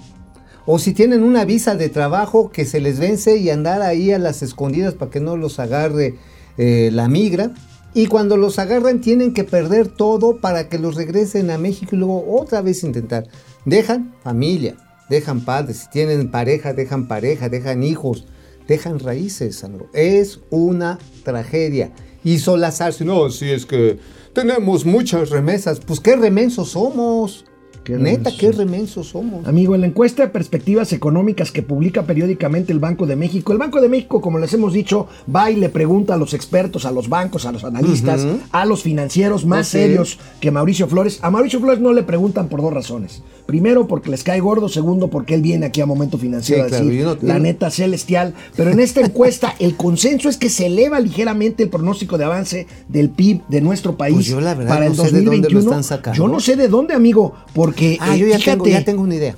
[0.67, 4.19] O si tienen una visa de trabajo que se les vence y andar ahí a
[4.19, 6.17] las escondidas para que no los agarre
[6.59, 7.53] eh, la migra.
[7.93, 11.99] Y cuando los agarran tienen que perder todo para que los regresen a México y
[11.99, 13.27] luego otra vez intentar.
[13.65, 14.77] Dejan familia,
[15.09, 18.27] dejan padres, si tienen pareja, dejan pareja, dejan hijos,
[18.69, 19.89] dejan raíces, Sandro.
[19.93, 21.93] Es una tragedia.
[22.23, 23.99] Y solazarse, no, si es que
[24.33, 25.81] tenemos muchas remesas.
[25.81, 27.45] Pues qué remensos somos.
[27.85, 29.47] Qué Neta, qué remensos somos.
[29.47, 33.59] Amigo, en la encuesta de perspectivas económicas que publica periódicamente el Banco de México, el
[33.59, 36.93] Banco de México, como les hemos dicho, va y le pregunta a los expertos, a
[36.93, 41.19] los bancos, a los analistas, a los financieros más serios que Mauricio Flores.
[41.23, 43.23] A Mauricio Flores no le preguntan por dos razones.
[43.47, 44.69] Primero, porque les cae gordo.
[44.69, 48.35] Segundo, porque él viene aquí a Momento Financiero Sí, a decir la neta celestial.
[48.57, 52.67] Pero en esta encuesta, el consenso es que se eleva ligeramente el pronóstico de avance
[52.89, 55.49] del PIB de nuestro país Pues yo la verdad para el no sé de dónde
[55.49, 55.61] lo 2021.
[55.61, 56.17] están sacando.
[56.17, 57.35] Yo no sé de dónde, amigo,
[57.71, 59.37] porque Ah, eh, yo ya fíjate, tengo, ya tengo una idea.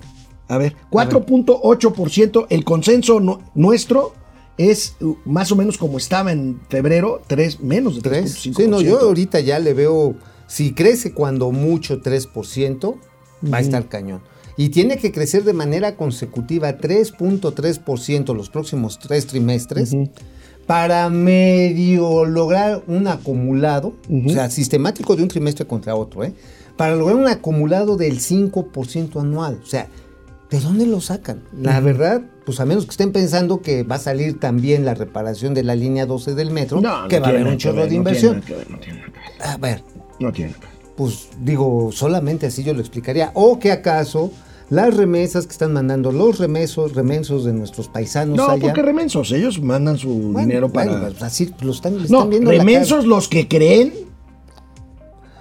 [0.49, 4.15] a ver, 4.8%, el consenso no- nuestro
[4.59, 8.11] es uh, más o menos como estaba en febrero, 3, menos de 3.5%.
[8.11, 8.33] ¿Tres?
[8.57, 10.15] Sí, no, yo ahorita ya le veo,
[10.47, 12.97] si crece cuando mucho 3%,
[13.53, 14.21] va a estar cañón.
[14.57, 19.97] Y tiene que crecer de manera consecutiva 3.3% los próximos tres trimestres
[20.67, 26.35] para medio lograr un acumulado, o sea, sistemático de un trimestre contra otro, ¿eh?
[26.77, 29.61] Para lograr un acumulado del 5% anual.
[29.63, 29.89] O sea,
[30.51, 31.43] ¿de dónde lo sacan?
[31.61, 35.55] La verdad, pues a menos que estén pensando que va a salir también la reparación
[35.55, 37.83] de la línea 12 del metro, No, no que va a haber un chorro de
[37.83, 38.43] no tiene inversión.
[39.41, 39.83] A ver,
[40.19, 40.55] No tiene
[40.97, 43.31] pues digo, solamente así yo lo explicaría.
[43.35, 44.31] O que acaso
[44.69, 48.61] las remesas que están mandando los remesos, remensos de nuestros paisanos No, allá.
[48.63, 50.93] porque remensos, ellos mandan su Bueno, dinero para...
[50.93, 53.93] bueno, pues así lo están, le no, están viendo remensos los que creen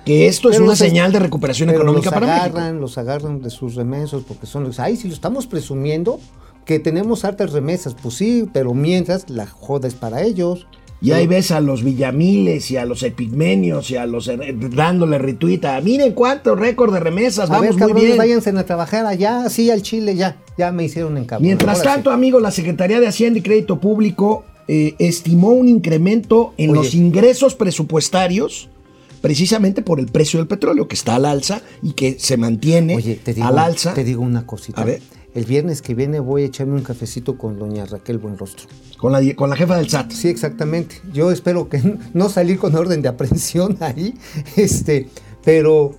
[0.06, 2.82] que esto es una los- señal de recuperación pero económica los para agarran, México.
[2.82, 4.80] los agarran de sus remensos porque son los.
[4.80, 6.20] Ay, si lo estamos presumiendo
[6.66, 10.68] que tenemos hartas remesas, pues sí, pero mientras la joda es para ellos.
[11.04, 15.18] Y ahí ves a los Villamiles y a los Epigmenios y a los eh, dándole
[15.18, 15.82] retuita.
[15.82, 18.18] Miren cuánto récord de remesas, A vamos ver, muy cabrones, bien.
[18.20, 22.40] váyanse a trabajar allá, sí, al Chile, ya, ya me hicieron en Mientras tanto, amigo,
[22.40, 26.78] la Secretaría de Hacienda y Crédito Público eh, estimó un incremento en Oye.
[26.80, 28.70] los ingresos presupuestarios
[29.22, 33.20] precisamente por el precio del petróleo, que está al alza y que se mantiene Oye,
[33.24, 33.94] te digo, al alza.
[33.94, 34.82] te digo una cosita.
[34.82, 35.02] A ver.
[35.34, 38.68] El viernes que viene voy a echarme un cafecito con doña Raquel Buenrostro.
[38.98, 40.12] Con la, con la jefa del SAT.
[40.12, 41.02] Sí, exactamente.
[41.14, 41.82] Yo espero que
[42.14, 44.14] no salir con orden de aprehensión ahí.
[44.58, 45.08] Este,
[45.46, 45.96] pero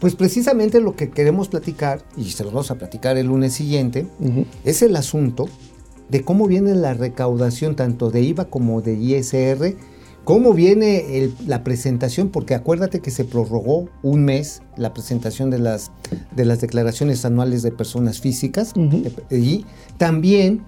[0.00, 4.06] pues precisamente lo que queremos platicar, y se los vamos a platicar el lunes siguiente,
[4.64, 5.48] es el asunto
[6.10, 9.74] de cómo viene la recaudación tanto de IVA como de ISR,
[10.24, 15.58] cómo viene el- la presentación, porque acuérdate que se prorrogó un mes la presentación de
[15.58, 15.90] las,
[16.34, 18.72] de las declaraciones anuales de personas físicas,
[19.30, 19.64] y
[19.98, 20.62] también,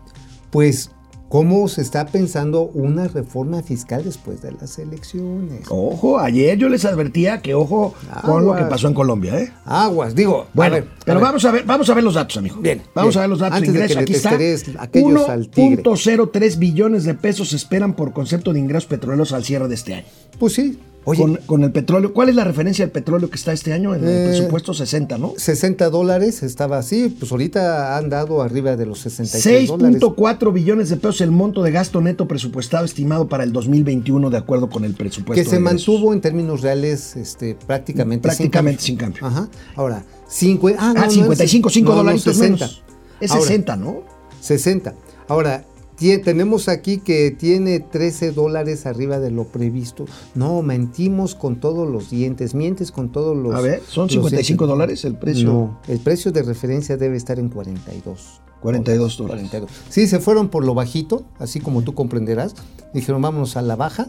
[0.51, 0.91] pues,
[1.29, 5.63] cómo se está pensando una reforma fiscal después de las elecciones.
[5.69, 9.53] Ojo, ayer yo les advertía que ojo con lo que pasó en Colombia, ¿eh?
[9.65, 11.23] Aguas, digo, Bueno, a ver, pero a ver.
[11.29, 12.57] vamos a ver, vamos a ver los datos, amigo.
[12.61, 13.19] Bien, Vamos bien.
[13.19, 13.99] a ver los datos Antes de de que ingreso.
[14.01, 14.31] le Aquí está.
[14.31, 15.83] testeres aquellos al tigre.
[15.83, 19.95] 1.03 billones de pesos se esperan por concepto de ingresos petroleros al cierre de este
[19.95, 20.07] año.
[20.39, 20.79] Pues sí.
[21.09, 22.13] Oye, con, con el petróleo.
[22.13, 25.17] ¿Cuál es la referencia del petróleo que está este año en el Eh, presupuesto 60,
[25.19, 25.33] no?
[25.37, 30.01] 60 dólares estaba así, pues ahorita han dado arriba de los 66 dólares.
[30.03, 34.37] 6.4 billones de pesos el monto de gasto neto presupuestado estimado para el 2021 de
[34.37, 35.43] acuerdo con el presupuesto.
[35.43, 39.21] que se mantuvo en términos reales este, prácticamente, Prácticamente sin sin cambio.
[39.21, 39.41] cambio.
[39.43, 39.49] Ajá.
[39.77, 42.67] Ahora, cincu- ah, no, Ah, no, 55, 5 no, no, dolaritos 60.
[42.67, 42.83] menos.
[43.21, 44.03] Es Ahora, 60, ¿no?
[44.41, 44.93] 60.
[45.29, 45.65] Ahora,
[45.97, 50.05] tenemos aquí que tiene 13 dólares arriba de lo previsto.
[50.35, 53.55] No, mentimos con todos los dientes, mientes con todos los...
[53.55, 54.69] A ver, ¿son los 55 dientes.
[54.69, 55.47] dólares el precio?
[55.47, 58.41] No, el precio de referencia debe estar en 42.
[58.61, 59.49] 42 dólares.
[59.51, 59.71] 42.
[59.89, 62.55] Sí, se fueron por lo bajito, así como tú comprenderás.
[62.93, 64.09] Dijeron, vámonos a la baja,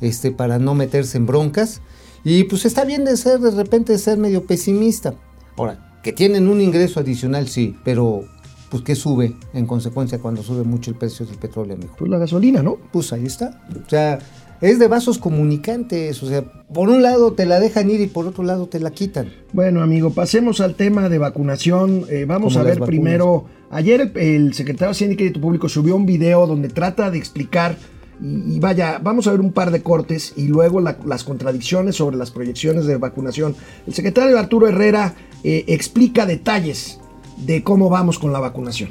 [0.00, 1.82] este, para no meterse en broncas.
[2.24, 5.14] Y pues está bien de ser, de repente, ser medio pesimista.
[5.56, 8.24] Ahora, que tienen un ingreso adicional, sí, pero
[8.70, 11.94] pues ¿qué sube en consecuencia cuando sube mucho el precio del petróleo, amigo?
[11.98, 12.76] Pues la gasolina, ¿no?
[12.92, 13.62] Pues ahí está.
[13.86, 14.18] O sea,
[14.60, 16.22] es de vasos comunicantes.
[16.22, 18.90] O sea, por un lado te la dejan ir y por otro lado te la
[18.90, 19.32] quitan.
[19.52, 22.04] Bueno, amigo, pasemos al tema de vacunación.
[22.10, 23.46] Eh, vamos a ver primero.
[23.70, 27.18] Ayer el, el secretario de Hacienda y Crédito Público subió un video donde trata de
[27.18, 27.76] explicar.
[28.20, 31.94] Y, y vaya, vamos a ver un par de cortes y luego la- las contradicciones
[31.96, 33.54] sobre las proyecciones de vacunación.
[33.86, 36.98] El secretario Arturo Herrera eh, explica detalles
[37.44, 38.90] de cómo vamos con la vacunación.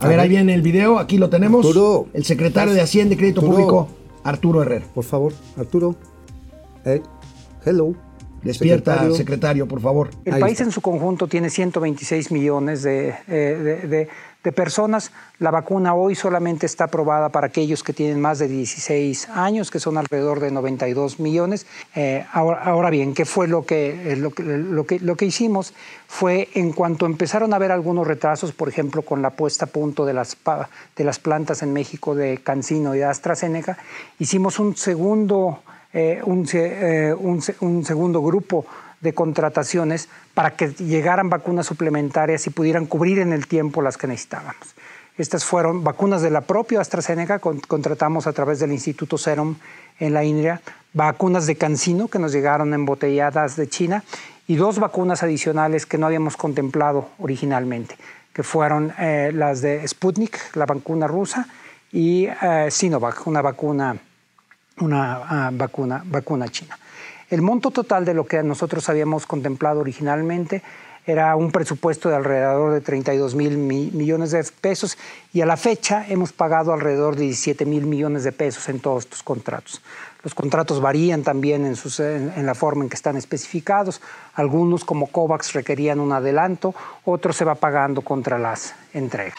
[0.00, 1.64] A, A ver, ahí viene el video, aquí lo tenemos.
[1.64, 2.06] Arturo.
[2.12, 3.56] el secretario de Hacienda y Crédito Arturo.
[3.56, 3.88] Público,
[4.22, 4.86] Arturo Herrera.
[4.94, 5.94] Por favor, Arturo.
[6.84, 7.00] Eh,
[7.64, 7.94] hello.
[8.42, 9.68] Despierta, secretario, Secretario.
[9.68, 10.10] por favor.
[10.26, 10.64] El Ahí país está.
[10.64, 14.08] en su conjunto tiene 126 millones de, eh, de- de-
[14.44, 15.10] de personas.
[15.38, 19.80] La vacuna hoy solamente está aprobada para aquellos que tienen más de 16 años, que
[19.80, 21.66] son alrededor de 92 millones.
[21.94, 25.72] Eh, ahora, ahora bien, ¿qué fue lo que, eh, lo, lo, que, lo que hicimos?
[26.06, 30.04] Fue en cuanto empezaron a haber algunos retrasos, por ejemplo, con la puesta a punto
[30.04, 30.36] de las,
[30.94, 33.78] de las plantas en México de Cancino y de AstraZeneca,
[34.18, 35.62] hicimos un segundo,
[35.94, 36.46] eh, un,
[37.60, 38.66] un segundo grupo
[39.04, 44.08] de contrataciones para que llegaran vacunas suplementarias y pudieran cubrir en el tiempo las que
[44.08, 44.74] necesitábamos.
[45.16, 49.54] Estas fueron vacunas de la propia AstraZeneca, con- contratamos a través del Instituto Serum
[50.00, 50.60] en la India,
[50.92, 54.02] vacunas de Cancino que nos llegaron embotelladas de China
[54.48, 57.96] y dos vacunas adicionales que no habíamos contemplado originalmente,
[58.32, 61.46] que fueron eh, las de Sputnik, la vacuna rusa,
[61.92, 63.96] y eh, Sinovac, una vacuna
[64.80, 66.76] una ah, vacuna, vacuna china.
[67.30, 70.62] El monto total de lo que nosotros habíamos contemplado originalmente
[71.06, 74.96] era un presupuesto de alrededor de 32 mil mi- millones de pesos
[75.34, 79.04] y a la fecha hemos pagado alrededor de 17 mil millones de pesos en todos
[79.04, 79.82] estos contratos.
[80.22, 84.00] Los contratos varían también en, sus- en la forma en que están especificados.
[84.34, 89.36] Algunos, como COVAX, requerían un adelanto, otros se va pagando contra las entregas.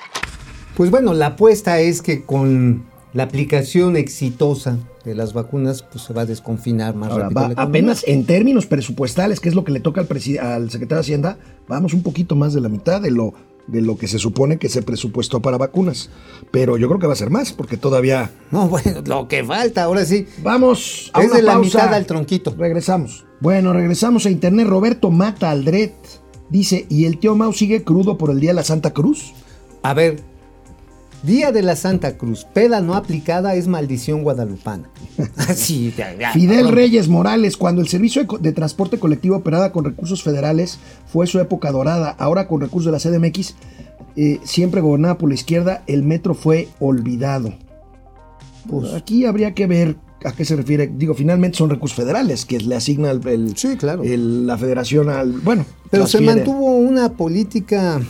[0.78, 6.13] Pues bueno, la apuesta es que con la aplicación exitosa de las vacunas, pues se
[6.13, 7.56] va a desconfinar más Ahora, rápido.
[7.56, 10.08] va apenas en términos presupuestales, que es lo que le toca al,
[10.39, 13.34] al secretario de Hacienda, vamos un poquito más de la mitad de lo,
[13.67, 16.10] de lo que se supone que se presupuestó para vacunas.
[16.51, 18.32] Pero yo creo que va a ser más, porque todavía...
[18.51, 20.28] No, bueno, lo que falta, ahora sí.
[20.43, 21.78] Vamos a Es una de la pausa.
[21.80, 22.54] mitad al tronquito.
[22.58, 23.25] Regresamos.
[23.39, 24.67] Bueno, regresamos a internet.
[24.67, 25.93] Roberto Mata Aldret
[26.49, 29.34] dice, ¿y el tío Mau sigue crudo por el día de la Santa Cruz?
[29.84, 30.21] A ver,
[31.25, 34.89] Día de la Santa Cruz, peda no aplicada es maldición guadalupana.
[35.38, 36.69] Así, ya, ya, Fidel.
[36.69, 41.71] Reyes Morales, cuando el servicio de, transporte colectivo operaba con recursos federales fue su época
[41.71, 43.55] dorada, ahora con recursos de la CDMX,
[44.17, 47.53] eh, siempre gobernada por la izquierda, el metro fue olvidado.
[48.69, 50.91] Pues aquí habría que ver a qué se refiere.
[50.95, 54.03] Digo, finalmente son recursos federales que le asigna el, el- Sí, claro.
[54.03, 55.31] el- la federación al...
[55.33, 58.01] Bueno, Pero se mantuvo una política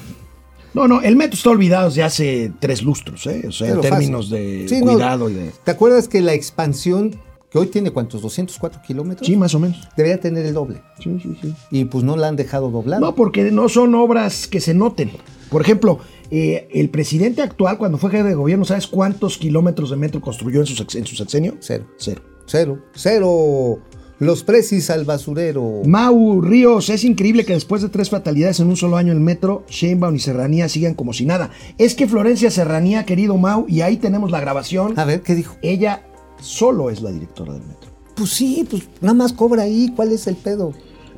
[0.76, 3.46] No, no, el metro está olvidado desde hace tres lustros, ¿eh?
[3.48, 4.62] O sea, en términos fácil.
[4.62, 5.52] de Sí, no, cuidado y de...
[5.64, 7.16] ¿Te acuerdas que la expansión,
[7.50, 9.26] que hoy tiene cuántos, 204 kilómetros?
[9.26, 9.88] Sí, más o menos.
[9.96, 10.82] Debería tener el doble.
[11.02, 11.56] Sí, sí, sí.
[11.72, 13.00] Y pues no la han dejado doblar.
[13.00, 15.12] No, porque no son obras que se noten.
[15.50, 19.96] Por ejemplo, eh, el presidente actual, cuando fue jefe de gobierno, ¿sabes cuántos kilómetros de
[19.96, 21.56] metro construyó en su, en su sexenio?
[21.62, 21.86] Cero.
[21.98, 22.22] Cero.
[22.48, 22.80] Cero.
[22.94, 23.80] Cero.
[24.18, 25.82] Los precis al basurero.
[25.86, 29.66] Mau Ríos, es increíble que después de tres fatalidades en un solo año el metro,
[29.70, 31.50] Sheinbaum y Serranía sigan como si nada.
[31.78, 35.58] Es que Florencia Serranía, querido Mau, y ahí tenemos la grabación, A ver, ¿qué dijo?
[35.62, 36.04] ella
[36.40, 37.90] solo es la directora del metro.
[38.16, 39.92] Pues sí, pues nada más cobra ahí.
[39.94, 40.72] ¿Cuál es el pedo?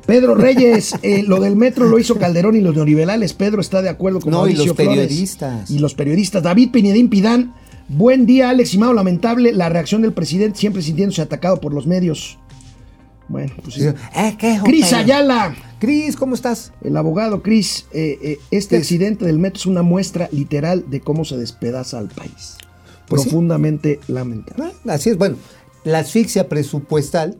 [0.04, 3.32] Pedro Reyes, eh, lo del metro lo hizo Calderón y los neoliberales.
[3.32, 4.96] Pedro está de acuerdo con No, y Mauricio los Flores.
[4.98, 5.70] periodistas.
[5.70, 6.42] Y los periodistas.
[6.42, 7.54] David Pinedín Pidán.
[7.88, 8.92] Buen día, Alex y Mau.
[8.92, 12.38] Lamentable la reacción del presidente, siempre sintiéndose atacado por los medios.
[13.28, 13.82] Bueno, pues sí.
[13.86, 14.58] Eh, ¿qué?
[14.64, 16.72] Cris Ayala, Cris, ¿cómo estás?
[16.82, 17.86] el abogado Cris.
[17.92, 18.80] eh, eh, este ¿Qué?
[18.80, 22.56] accidente del metro es una muestra literal de cómo se despedaza al país.
[23.06, 23.28] Pues sí.
[23.28, 24.64] Profundamente lamentable.
[24.86, 25.36] Ah, Así es, bueno,
[25.84, 27.36] la asfixia presupuestal,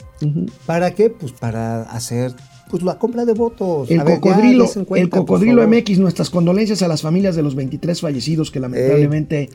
[0.66, 1.11] ¿para qué?
[1.11, 2.35] Pues para hacer
[2.70, 3.90] pues la compra de votos.
[3.90, 5.66] El A ver, cocodrilo, en cuenta, el cocodrilo.
[5.66, 9.48] MX, nuestras condolencias a las familias de los 23 fallecidos, que lamentablemente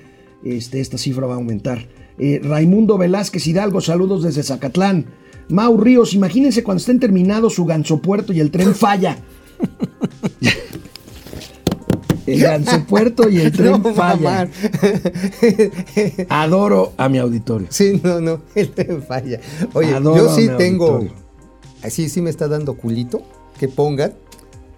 [0.44, 1.88] este, esta cifra va a aumentar.
[2.18, 5.06] Eh, Raimundo Velázquez Hidalgo, saludos desde Zacatlán.
[5.50, 9.18] Mau Ríos, imagínense cuando estén terminados su gansopuerto y el tren falla.
[12.26, 14.48] el gansopuerto y el tren No, falla.
[14.48, 14.50] mamá.
[16.30, 17.68] Adoro a mi auditorio.
[17.70, 19.40] Sí, no, no, el tren falla.
[19.74, 21.24] Oye, Adoro yo sí tengo, auditorio.
[21.84, 23.22] así sí me está dando culito
[23.60, 24.14] que pongan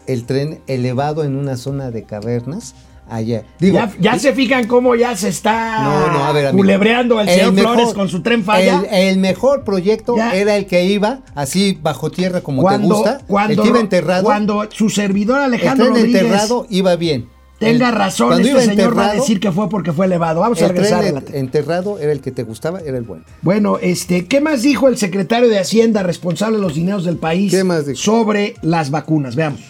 [0.07, 2.75] el tren elevado en una zona de cavernas
[3.09, 3.43] allá.
[3.59, 6.61] Digo, ya, ya se fijan cómo ya se está no, no, a ver, amigo.
[6.61, 8.83] culebreando el, señor Flores con su tren falla.
[8.91, 10.35] El, el mejor proyecto Ya.
[10.35, 13.21] era el que iba así bajo tierra como cuando, te gusta.
[13.27, 14.23] cuando, el que iba enterrado.
[14.23, 17.29] cuando su servidor el Alejandro tren Rodríguez enterrado iba bien.
[17.59, 20.05] tenga El- razón, cuando este iba señor va a enterrado, decir que fue porque fue
[20.07, 20.41] elevado.
[20.41, 23.03] Vamos a el regresar tren a la enterrado era el que te gustaba, era el
[23.03, 23.23] bueno.
[23.41, 27.51] Bueno, este, ¿qué más dijo el secretario de Hacienda responsable de los dineros del país
[27.53, 27.97] ¿Qué más dijo?
[27.97, 29.35] sobre las vacunas?
[29.35, 29.61] Veamos.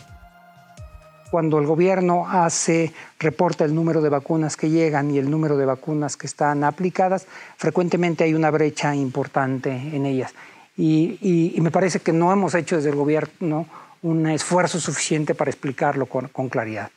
[1.36, 5.66] Cuando el gobierno hace, reporta el número de vacunas que llegan y el número de
[5.66, 7.28] vacunas que están aplicadas,
[7.58, 10.34] frecuentemente hay una brecha importante en ellas.
[10.78, 13.68] Y, y- y me parece que no hemos hecho desde el gobierno
[14.02, 16.90] un esfuerzo suficiente para explicarlo con, con claridad.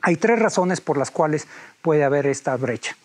[0.00, 1.46] Hay tres razones por las cuales
[1.82, 2.96] puede haber esta brecha.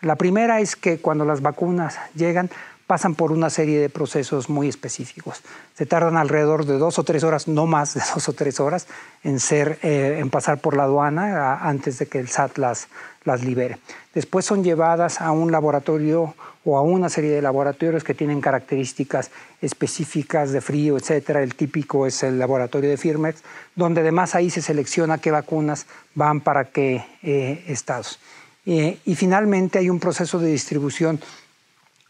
[0.00, 2.48] La primera es que cuando las vacunas llegan,
[2.86, 5.42] pasan por una serie de procesos muy específicos.
[5.74, 8.86] Se tardan alrededor de dos o tres horas, no más de dos o tres horas,
[9.24, 12.88] en, ser, eh, en pasar por la aduana antes de que el SAT las,
[13.24, 13.78] las libere.
[14.14, 16.34] Después son llevadas a un laboratorio
[16.64, 19.30] o a una serie de laboratorios que tienen características
[19.60, 21.42] específicas de frío, etcétera.
[21.42, 23.42] El típico es el laboratorio de Firmex,
[23.76, 28.18] donde además ahí se selecciona qué vacunas van para qué eh, estados.
[28.64, 31.20] Eh, y finalmente hay un proceso de distribución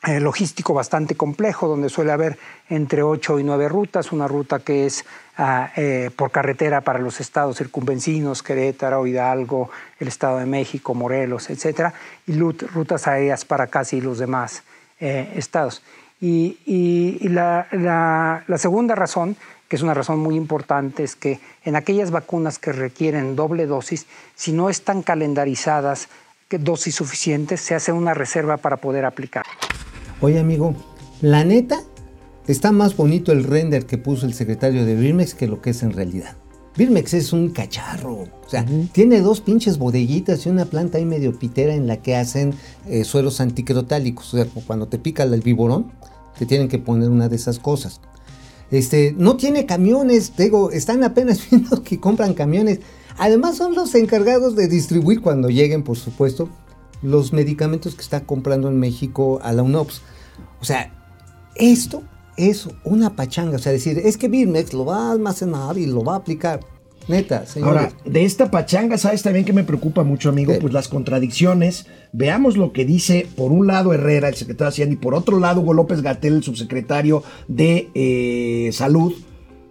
[0.06, 2.38] eh, logístico bastante complejo, donde suele haber
[2.68, 5.04] entre 8 y 9 rutas, una ruta que es
[5.36, 11.50] ah, eh, por carretera para los estados circunvencinos, Querétaro, Hidalgo, el Estado de México, Morelos,
[11.50, 11.92] etcétera,
[12.26, 14.62] y rutas aéreas para casi los demás
[14.98, 15.82] estados.
[16.20, 19.36] Y, la, segunda razón
[19.68, 24.06] que es una razón muy importante, es que en aquellas vacunas que requieren doble dosis,
[24.36, 26.08] si no están calendarizadas
[26.50, 29.44] dosis suficientes, se hace una reserva para poder aplicar.
[30.22, 30.74] Oye amigo,
[31.20, 31.82] la neta,
[32.46, 35.82] está más bonito el render que puso el secretario de Birmex que lo que es
[35.82, 36.36] en realidad.
[36.74, 41.38] Birmex es un cacharro, o sea, tiene dos pinches bodeguitas y una planta ahí medio
[41.38, 42.54] pitera en la que hacen
[42.86, 45.92] eh, suelos anticrotálicos, o sea, cuando te pica el viborón,
[46.38, 48.00] te tienen que poner una de esas cosas.
[48.70, 52.80] Este, no tiene camiones, digo, están apenas viendo que compran camiones.
[53.18, 56.48] Además son los encargados de distribuir cuando lleguen, por supuesto,
[57.06, 60.02] los medicamentos que está comprando en México a la UNOPS.
[60.60, 60.92] O sea,
[61.54, 62.02] esto
[62.36, 63.56] es una pachanga.
[63.56, 66.60] O sea, decir, es que Birmex lo va a almacenar y lo va a aplicar.
[67.06, 67.68] Neta, señor.
[67.68, 70.52] Ahora, de esta pachanga, ¿sabes también que me preocupa mucho, amigo?
[70.60, 71.86] Pues las contradicciones.
[72.12, 75.38] Veamos lo que dice, por un lado, Herrera, el secretario de Hacienda, y por otro
[75.38, 79.14] lado, Hugo López Gatel, el subsecretario de eh, Salud,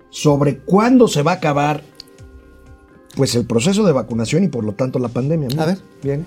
[0.10, 1.84] sobre cuándo se va a acabar
[3.18, 5.50] pues el proceso de vacunación y por lo tanto la pandemia.
[5.58, 6.24] A ver, viene.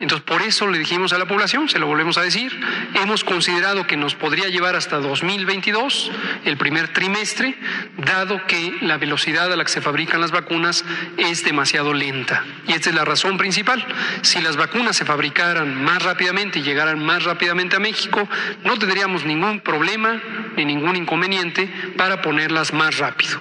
[0.00, 2.58] Entonces, por eso le dijimos a la población, se lo volvemos a decir,
[2.94, 6.10] hemos considerado que nos podría llevar hasta 2022,
[6.46, 7.54] el primer trimestre,
[7.98, 10.86] dado que la velocidad a la que se fabrican las vacunas
[11.18, 12.44] es demasiado lenta.
[12.66, 13.84] Y esta es la razón principal.
[14.22, 18.26] Si las vacunas se fabricaran más rápidamente y llegaran más rápidamente a México,
[18.64, 20.18] no tendríamos ningún problema
[20.56, 23.38] ni ningún inconveniente para ponerlas más rápido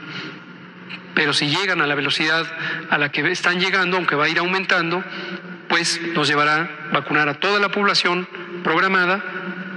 [1.15, 2.47] pero si llegan a la velocidad
[2.89, 5.03] a la que están llegando, aunque va a ir aumentando,
[5.69, 8.27] pues nos llevará a vacunar a toda la población
[8.63, 9.23] programada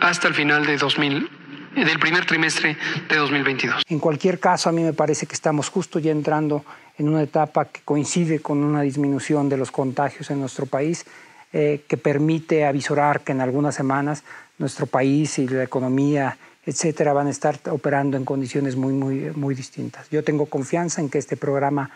[0.00, 1.28] hasta el final de 2000,
[1.76, 2.76] del primer trimestre
[3.08, 3.82] de 2022.
[3.88, 6.64] En cualquier caso, a mí me parece que estamos justo ya entrando
[6.98, 11.04] en una etapa que coincide con una disminución de los contagios en nuestro país,
[11.52, 14.24] eh, que permite avisorar que en algunas semanas
[14.58, 19.54] nuestro país y la economía, etcétera, van a estar operando en condiciones muy, muy, muy
[19.54, 20.08] distintas.
[20.10, 21.90] Yo tengo confianza en que este programa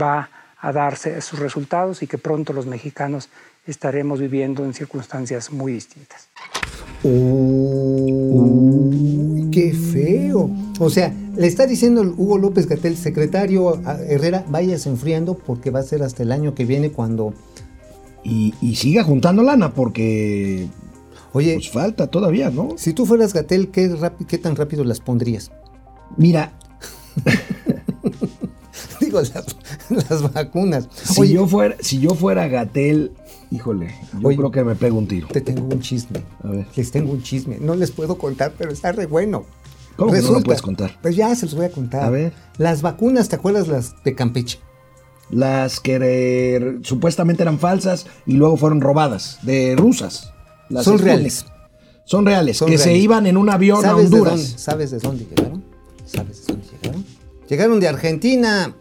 [0.00, 3.28] va a darse sus resultados y que pronto los mexicanos
[3.66, 6.28] estaremos viviendo en circunstancias muy distintas.
[7.02, 8.52] Uy,
[9.50, 10.48] qué feo.
[10.78, 15.84] O sea, le está diciendo Hugo López Gatel, secretario Herrera, vayas enfriando porque va a
[15.84, 17.34] ser hasta el año que viene cuando...
[18.24, 20.68] Y, siga juntando lana porque...
[21.32, 22.74] Oye, pues falta todavía, ¿no?
[22.76, 23.92] Si tú fueras Gatel, ¿qué,
[24.28, 25.50] qué tan rápido las pondrías?
[26.16, 26.52] Mira,
[29.90, 30.88] Las, vacunas.
[30.92, 33.12] Si, yo fuera, si yo fuera Gatel,
[33.50, 35.28] híjole, yo creo que me pego un tiro.
[35.28, 36.22] Te tengo un chisme.
[36.42, 36.66] A ver.
[36.74, 37.58] Les tengo un chisme.
[37.60, 39.44] No les puedo contar, pero está re bueno.
[39.96, 40.98] ¿Cómo que no lo puedes contar?
[41.02, 42.02] Pues ya se los voy a contar.
[42.04, 42.32] A ver.
[42.58, 44.58] Las vacunas, ¿te acuerdas las de Campeche?
[45.30, 50.32] Las que eh, supuestamente eran falsas y luego fueron robadas, de rusas.
[50.82, 51.46] Son reales.
[52.04, 54.54] Son reales, que se iban en un avión a Honduras.
[54.56, 55.64] ¿Sabes de dónde llegaron?
[56.04, 57.04] ¿Sabes de dónde llegaron?
[57.48, 58.74] Llegaron de Argentina.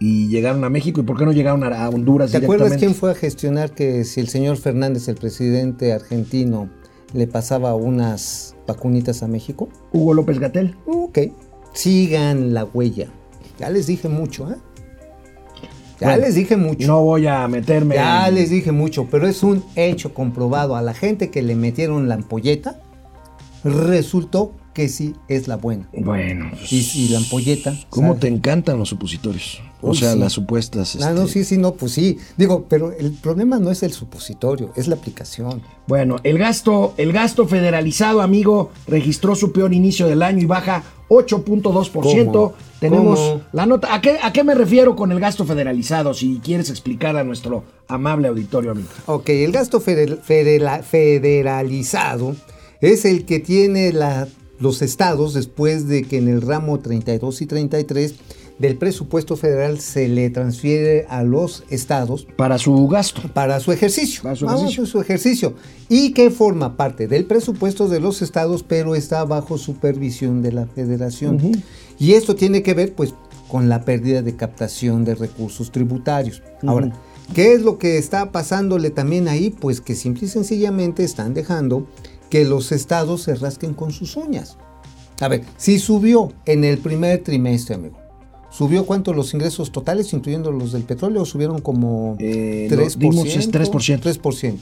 [0.00, 1.02] Y llegaron a México.
[1.02, 4.20] ¿Y por qué no llegaron a Honduras ¿Te acuerdas quién fue a gestionar que si
[4.20, 6.70] el señor Fernández, el presidente argentino,
[7.12, 9.68] le pasaba unas vacunitas a México?
[9.92, 10.74] Hugo López Gatel.
[10.86, 11.18] Ok.
[11.74, 13.08] Sigan la huella.
[13.58, 14.56] Ya les dije mucho, ¿eh?
[16.00, 16.86] Ya les dije mucho.
[16.86, 17.96] No voy a meterme.
[17.96, 20.76] Ya les dije mucho, pero es un hecho comprobado.
[20.76, 22.80] A la gente que le metieron la ampolleta,
[23.64, 25.88] resultó que sí es la buena.
[25.92, 26.50] Bueno.
[26.70, 27.74] y, la ampolleta.
[27.88, 29.60] ¿Cómo te encantan los supositorios?
[29.82, 30.96] O sea, las supuestas.
[31.02, 32.18] Ah, no, este, sí, sí, no, pues sí.
[32.36, 35.62] Digo, pero el problema no es el supositorio, es la aplicación.
[35.86, 40.82] Bueno, el gasto, el gasto federalizado, amigo, registró su peor inicio del año y baja
[41.08, 42.52] 8.2%.
[42.78, 43.94] Tenemos la nota.
[43.94, 46.14] ¿A qué, ¿A qué me refiero con el gasto federalizado?
[46.14, 48.88] Si quieres explicar a nuestro amable auditorio, amigo.
[49.06, 52.36] Ok, el gasto federalizado
[52.80, 54.28] es el que tiene la
[54.60, 58.14] los estados después de que en el ramo 32 y 33
[58.58, 63.22] del presupuesto federal se le transfiere a los estados Para su gasto.
[63.32, 64.22] para su ejercicio.
[64.22, 64.86] Para su Vamos, ejercicio.
[64.86, 65.54] su ejercicio.
[65.88, 70.66] Y que forma parte del presupuesto de los estados, pero está bajo supervisión de la
[70.66, 71.40] federación.
[71.98, 73.14] Y esto tiene que ver, pues,
[73.48, 76.42] con la pérdida de captación de recursos tributarios.
[76.66, 76.92] Ahora,
[77.34, 79.48] ¿qué es lo que está pasándole también ahí?
[79.50, 81.86] Pues que simple y sencillamente están dejando
[82.30, 84.56] que los estados se rasquen con sus uñas.
[85.20, 87.98] A ver, si subió en el primer trimestre, amigo.
[88.50, 91.24] ¿Subió cuánto los ingresos totales, incluyendo los del petróleo?
[91.24, 92.96] Subieron como Eh, no, 3%.
[92.96, 94.00] dimos es 3%.
[94.00, 94.58] 3%.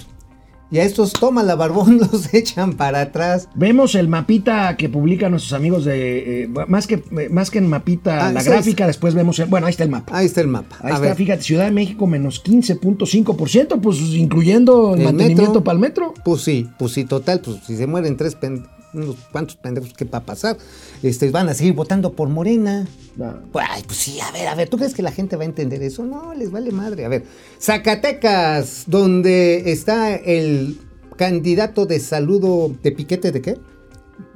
[0.71, 3.49] Y a estos, toma la barbón, los echan para atrás.
[3.55, 6.43] Vemos el mapita que publican nuestros amigos de.
[6.45, 9.39] eh, más, que, más que en mapita, Ah, la sí, gráfica, después vemos.
[9.39, 10.17] el- bueno, ahí está el mapa.
[10.17, 10.77] Ahí está el mapa.
[10.81, 15.65] Ahí a está, ver, fíjate, Ciudad de México menos 15.5%, pues incluyendo el, ¿El mantenimiento
[15.65, 16.13] para el metro.
[16.25, 18.67] Pues sí, pues sí, total, pues si se mueren tres pen-
[19.03, 20.57] unos cuantos pendejos, ¿qué va a pasar?
[21.03, 22.87] Este, van a seguir votando por Morena.
[23.17, 23.41] No.
[23.53, 25.47] Pues, ay, pues sí, a ver, a ver, ¿tú crees que la gente va a
[25.47, 26.05] entender eso?
[26.05, 27.05] No, les vale madre.
[27.05, 27.25] A ver,
[27.61, 30.79] Zacatecas, donde está el
[31.17, 33.59] candidato de saludo de piquete de qué?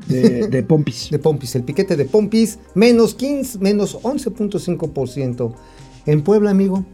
[0.09, 1.11] De, de Pompis.
[1.11, 5.55] De Pompis, el piquete de Pompis, menos 15, menos 11.5%.
[6.05, 6.85] En Puebla, amigo,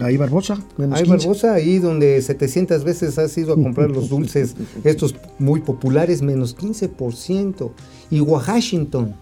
[0.00, 1.16] Ahí Barbosa, menos 15.
[1.16, 6.56] Barbosa, ahí donde 700 veces has ido a comprar los dulces, estos muy populares, menos
[6.56, 7.70] 15%.
[8.10, 9.14] Y Washington.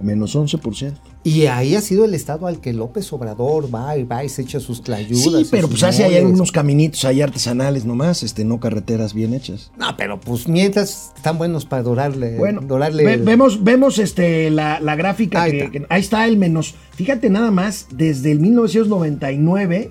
[0.00, 0.94] Menos 11%.
[1.26, 4.42] Y ahí ha sido el estado al que López Obrador va y va y se
[4.42, 5.22] echa sus clayudas.
[5.42, 9.72] Sí, pero pues hace ahí algunos caminitos ahí artesanales nomás, este, no carreteras bien hechas.
[9.76, 12.36] No, pero pues mientras están buenos para dorarle.
[12.36, 15.42] Bueno, dorarle ve- vemos, vemos este, la, la gráfica.
[15.42, 15.70] Ahí que- está.
[15.72, 16.76] que- ahí está el menos.
[16.94, 19.90] Fíjate nada más, desde el 1999,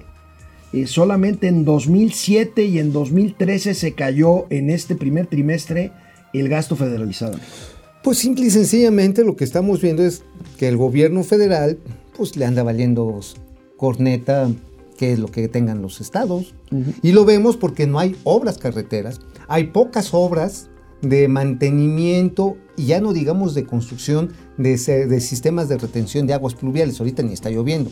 [0.74, 5.92] eh, solamente en 2007 y en 2013 se cayó en este primer trimestre
[6.34, 7.38] el gasto federalizado.
[8.06, 10.22] Pues simple y sencillamente lo que estamos viendo es
[10.60, 11.80] que el gobierno federal
[12.16, 13.20] pues le anda valiendo
[13.78, 14.52] corneta
[14.96, 16.54] que es lo que tengan los estados.
[17.02, 20.70] Y lo vemos porque no hay obras carreteras, hay pocas obras
[21.02, 26.54] de mantenimiento y ya no digamos de construcción de, de sistemas de retención de aguas
[26.54, 27.90] pluviales, ahorita ni está lloviendo.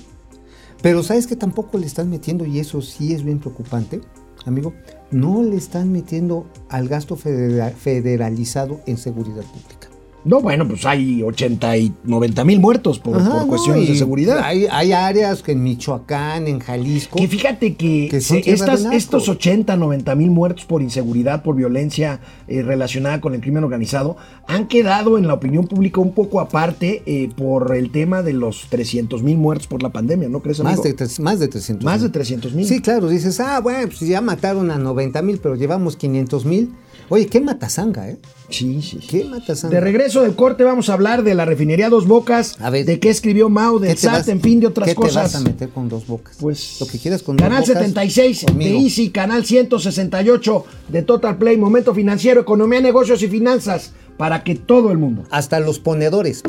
[0.84, 4.00] Pero sabes que tampoco le están metiendo, y eso sí es bien preocupante,
[4.46, 4.74] amigo,
[5.10, 9.90] no le están metiendo al gasto federa- federalizado en seguridad pública.
[10.26, 13.96] No, bueno, pues hay 80 y 90 mil muertos por, Ajá, por no, cuestiones de
[13.96, 14.40] seguridad.
[14.44, 17.18] Hay, hay áreas que en Michoacán, en Jalisco.
[17.20, 22.22] Que fíjate que, Que se- estas- estos 80, 90 mil muertos por inseguridad, por violencia
[22.48, 24.16] eh, relacionada con el crimen organizado,
[24.48, 28.68] han quedado en la opinión pública un poco aparte eh, por el tema de los
[28.70, 30.76] 300 mil muertos por la pandemia, ¿no crees, amigo?
[30.76, 32.12] más, de, tres- más de 300 Más de mil.
[32.14, 32.66] 300 mil.
[32.66, 36.72] Sí, claro, dices, ah, bueno, pues ya mataron a 90 mil, pero llevamos 500 mil.
[37.10, 38.18] Oye, qué matazanga, ¿eh?
[38.50, 39.08] Sí, sí, sí.
[39.08, 39.76] Qué matazanga.
[39.76, 42.86] De regreso del corte vamos a hablar de la refinería Dos Bocas, A ver.
[42.86, 45.14] de qué escribió Mao, ¿Qué del SAT, vas- en fin, de otras ¿qué cosas.
[45.14, 46.38] te vas a meter con dos bocas?
[46.40, 47.82] Pues lo que quieras con Canal dos bocas.
[47.84, 48.72] 76 conmigo.
[48.80, 54.56] de Easy, Canal 168 de Total Play, Momento Financiero, Economía, Negocios y Finanzas, para que
[54.56, 56.42] todo el mundo Hasta los ponedores.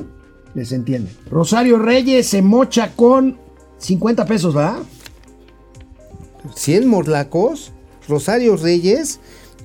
[0.55, 1.11] les entienda.
[1.30, 3.38] Rosario Reyes se mocha con
[3.78, 4.78] 50 pesos, ¿verdad?
[6.55, 7.72] 100 morlacos,
[8.09, 9.18] Rosario Reyes.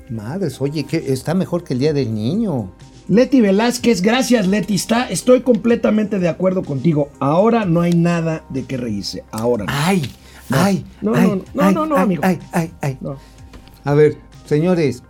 [0.09, 2.71] Madres, oye, que está mejor que el Día del Niño.
[3.07, 7.09] Leti Velázquez, gracias Leti, está, estoy completamente de acuerdo contigo.
[7.19, 9.65] Ahora no hay nada de qué reírse, ahora.
[9.65, 9.71] no.
[9.73, 10.03] Ay,
[10.51, 12.21] ay, No, ay, no, no, ay, no, no, ay, amigo.
[12.23, 12.97] Ay, ay, ay.
[13.01, 13.17] No.
[13.83, 15.01] A ver, señores,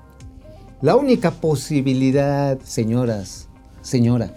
[0.81, 3.49] la única posibilidad, señoras,
[3.81, 4.33] señora,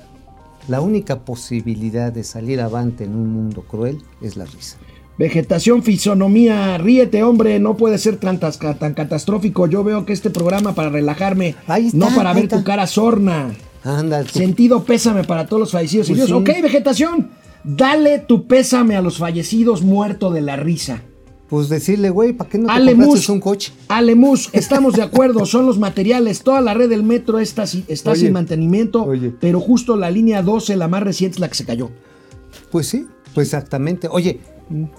[0.66, 4.76] la única posibilidad de salir avante en un mundo cruel es la risa.
[5.18, 9.66] Vegetación, fisonomía, ríete hombre, no puede ser tan, tan catastrófico.
[9.66, 12.58] Yo veo que este programa para relajarme, Ahí está, no para ahí ver está.
[12.58, 13.54] tu cara sorna.
[13.84, 16.06] Anda, Sentido pésame para todos los fallecidos.
[16.06, 16.34] Pues Dios, sí.
[16.34, 17.30] ok, vegetación,
[17.64, 21.02] dale tu pésame a los fallecidos muerto de la risa.
[21.48, 23.72] pues decirle, güey, ¿para qué no te Alemus, un coche?
[23.88, 26.42] Alemus, estamos de acuerdo, son los materiales.
[26.42, 29.32] Toda la red del metro está, está Oye, sin mantenimiento, oye.
[29.38, 31.90] pero justo la línea 12, la más reciente, es la que se cayó.
[32.70, 34.08] Pues sí, pues exactamente.
[34.10, 34.40] Oye,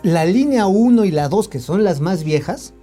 [0.04, 2.74] la línea 1 y la 2, que son las más viejas,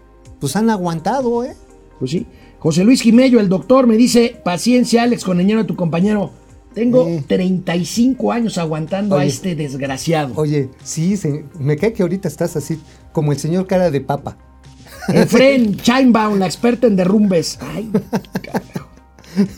[0.41, 1.55] pues han aguantado, ¿eh?
[1.99, 2.27] Pues sí.
[2.59, 6.31] José Luis Jimello, el doctor, me dice, paciencia, Alex, con de tu compañero.
[6.75, 7.25] Tengo Eh.
[7.27, 9.29] 35 años aguantando a Oye.
[9.29, 10.35] este desgraciado.
[10.37, 12.79] Oye, sí, se- me cae que ahorita estás así,
[13.13, 14.37] como el señor cara de papa.
[15.09, 17.59] Efren Chainbaum, la experta en derrumbes.
[17.61, 17.91] Ay,
[18.43, 18.89] carajo.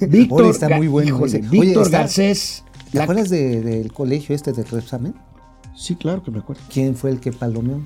[0.09, 1.39] Víctor, Oye, está muy bueno híjole.
[1.39, 2.65] Oye, Víctor está- Garcés.
[2.93, 5.15] ¿Te la- acuerdas de- del colegio este de Repsamen?
[5.75, 6.63] Sí, claro que me acuerdo.
[6.73, 7.81] ¿Quién fue el que palomeó?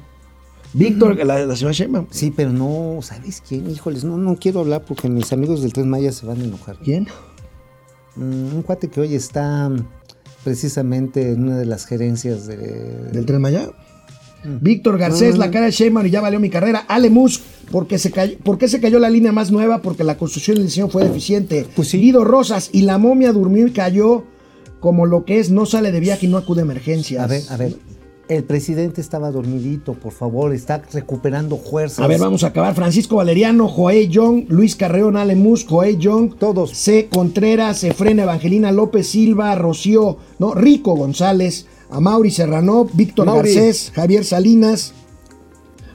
[0.73, 2.07] Víctor, la, la señora Sheinbaum.
[2.11, 3.71] Sí, pero no, ¿sabes quién?
[3.71, 6.77] Híjoles, no, no quiero hablar porque mis amigos del Tres Mayas se van a enojar.
[6.79, 7.07] ¿Quién?
[8.17, 9.71] Mm, un cuate que hoy está
[10.45, 12.57] precisamente en una de las gerencias de...
[12.57, 13.71] ¿Del Tren Maya?
[14.45, 16.85] Víctor Garcés, la cara de Sheinbaum y ya valió mi carrera.
[16.89, 19.83] Ale Musk, porque se cayó, ¿por qué se cayó la línea más nueva?
[19.83, 21.67] Porque la construcción del diseño fue deficiente.
[21.75, 21.99] Pues sí.
[21.99, 24.25] Guido Rosas, y la momia durmió y cayó
[24.87, 27.25] como lo que es, no sale de viaje y no acude a emergencias.
[27.25, 27.75] A ver, a ver.
[28.29, 31.99] El presidente estaba dormidito, por favor, está recuperando fuerzas.
[31.99, 32.73] A ver, vamos a acabar.
[32.77, 36.71] Francisco Valeriano, Joey Young, Luis Carreón, Ale Musk, Joey Young, Todos.
[36.71, 37.09] C.
[37.11, 43.53] Contreras, Efren Evangelina López Silva, Rocío, no, Rico González, Amauri Serrano, Víctor Mauri.
[43.53, 44.93] Garcés, Javier Salinas,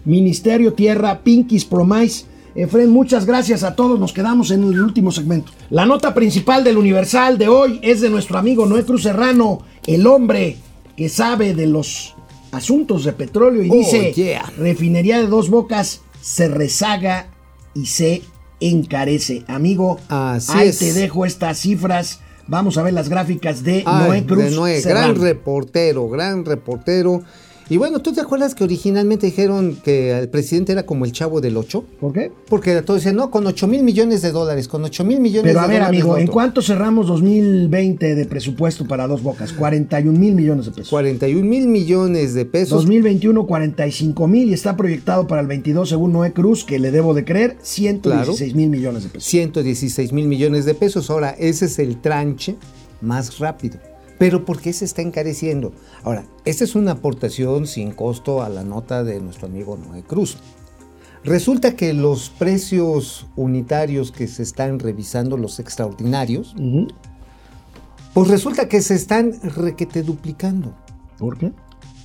[0.03, 2.25] Ministerio Tierra, Pinkies Promise.
[2.55, 3.99] Efren, muchas gracias a todos.
[3.99, 5.51] Nos quedamos en el último segmento.
[5.69, 10.05] La nota principal del Universal de hoy es de nuestro amigo Noé Cruz Serrano, el
[10.07, 10.57] hombre
[10.97, 12.15] que sabe de los
[12.51, 14.43] asuntos de petróleo y Oh, dice, yeah.
[14.57, 17.27] refinería de dos bocas se rezaga
[17.73, 18.21] y se
[18.59, 19.43] encarece.
[19.47, 20.79] Amigo, Así ahí es.
[20.79, 22.19] te dejo estas cifras.
[22.47, 27.23] Vamos a ver las gráficas de Ay, Noé Cruz de Noé, gran reportero, gran reportero.
[27.71, 31.39] Y bueno, ¿tú te acuerdas que originalmente dijeron que el presidente era como el chavo
[31.39, 31.85] del 8?
[32.01, 32.29] ¿Por qué?
[32.49, 35.61] Porque todos decían, no, con 8 mil millones de dólares, con 8 mil millones Pero
[35.61, 36.01] a de ver, dólares.
[36.01, 36.33] amigo, lo ¿en otro".
[36.33, 39.53] cuánto cerramos 2020 de presupuesto para dos bocas?
[39.53, 40.89] 41 mil millones de pesos.
[40.89, 42.79] 41 mil millones de pesos.
[42.79, 47.13] 2021, 45 mil y está proyectado para el 22, según Noé Cruz, que le debo
[47.13, 49.29] de creer, 116 mil millones de pesos.
[49.29, 51.09] 116 mil millones de pesos.
[51.09, 52.57] Ahora, ese es el tranche
[52.99, 53.79] más rápido.
[54.21, 55.73] Pero ¿por qué se está encareciendo?
[56.03, 60.37] Ahora, esta es una aportación sin costo a la nota de nuestro amigo Noé Cruz.
[61.23, 66.53] Resulta que los precios unitarios que se están revisando, los extraordinarios,
[68.13, 70.75] pues resulta que se están requete duplicando.
[71.17, 71.51] ¿Por qué?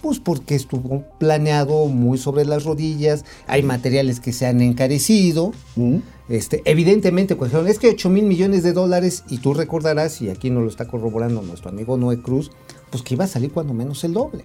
[0.00, 5.52] Pues porque estuvo planeado muy sobre las rodillas, hay materiales que se han encarecido.
[6.28, 10.50] Este, evidentemente, pues es que 8 mil millones de dólares, y tú recordarás, y aquí
[10.50, 12.50] nos lo está corroborando nuestro amigo Noé Cruz,
[12.90, 14.44] pues que iba a salir cuando menos el doble.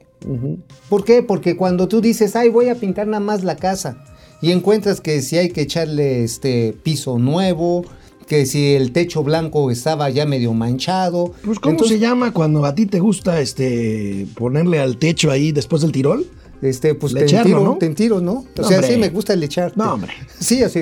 [0.89, 1.23] ¿Por qué?
[1.23, 4.03] Porque cuando tú dices, ay, voy a pintar nada más la casa,
[4.41, 7.83] y encuentras que si hay que echarle este piso nuevo,
[8.27, 11.33] que si el techo blanco estaba ya medio manchado.
[11.43, 15.51] Pues, ¿cómo entonces, se llama cuando a ti te gusta este ponerle al techo ahí
[15.51, 16.25] después del tirol?
[16.61, 17.77] Este, pues te ¿no?
[17.77, 18.31] te entiro, ¿no?
[18.33, 18.93] O No, sea, hombre.
[18.93, 19.77] sí me gusta el echarte.
[19.77, 20.13] No, hombre.
[20.39, 20.79] Sí, así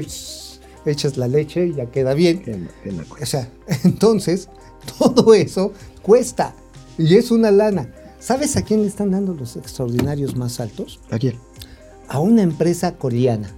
[0.86, 2.70] echas la leche y ya queda bien.
[3.10, 3.50] O sea,
[3.84, 4.50] entonces,
[4.98, 6.56] todo eso cuesta.
[6.98, 7.90] Y es una lana.
[8.20, 11.00] ¿Sabes a quién le están dando los extraordinarios más altos?
[11.10, 11.36] ¿A quién?
[12.08, 13.56] A una empresa coreana.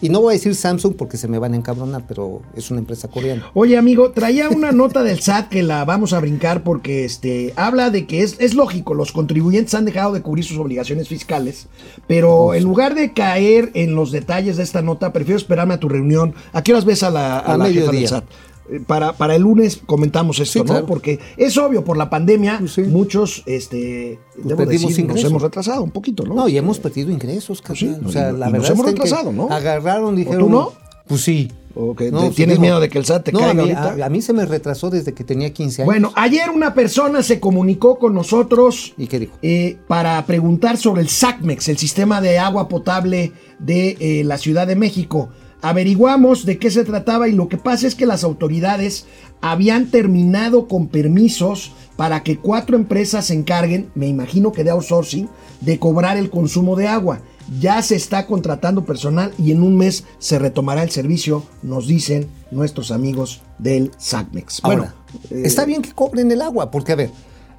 [0.00, 2.80] Y no voy a decir Samsung porque se me van a encabronar, pero es una
[2.80, 3.50] empresa coreana.
[3.54, 7.90] Oye, amigo, traía una nota del SAT que la vamos a brincar porque este habla
[7.90, 11.68] de que es, es lógico, los contribuyentes han dejado de cubrir sus obligaciones fiscales,
[12.06, 15.88] pero en lugar de caer en los detalles de esta nota, prefiero esperarme a tu
[15.88, 16.34] reunión.
[16.52, 18.08] ¿A qué horas ves a la, a la jefa del.
[18.08, 18.24] SAT?
[18.70, 20.64] Eh, Para, para el lunes comentamos esto, Sí, ¿no?
[20.64, 20.86] claro.
[20.86, 22.82] Porque es obvio, por la pandemia, Pues sí.
[22.82, 25.30] muchos, este, perdimos decir, nos ingresos.
[25.30, 26.34] hemos retrasado un poquito, ¿no?
[26.34, 28.94] No, y hemos perdido ingresos, Pues sí, o sea, y la nos verdad hemos es
[28.94, 29.48] que retrasado, ¿no?
[29.50, 30.40] Agarraron, dijeron.
[30.40, 30.72] tú no?
[31.06, 31.50] Pues sí.
[31.78, 33.60] ¿O que No, pues ¿Tienes miedo de que el SAT te no, caiga a mí,
[33.70, 34.02] ahorita?
[34.02, 35.86] a- a mí se me retrasó desde que tenía 15 años.
[35.92, 39.36] Bueno, ayer una persona se comunicó con nosotros ¿Y qué dijo?
[39.42, 44.66] eh, para preguntar sobre el SACMEX, el sistema de agua potable de eh, la Ciudad
[44.66, 45.28] de México.
[45.66, 49.04] Averiguamos de qué se trataba y lo que pasa es que las autoridades
[49.40, 55.28] habían terminado con permisos para que cuatro empresas se encarguen, me imagino que de outsourcing,
[55.60, 57.18] de cobrar el consumo de agua.
[57.58, 62.28] Ya se está contratando personal y en un mes se retomará el servicio, nos dicen
[62.52, 64.60] nuestros amigos del SACMEX.
[64.62, 64.94] Ahora,
[65.30, 67.10] eh, está bien que cobren el agua, porque a ver,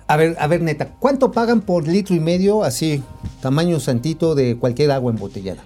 [0.08, 3.04] a ver, a ver, neta, ¿cuánto pagan por litro y medio así,
[3.42, 5.62] tamaño santito de cualquier agua embotellada?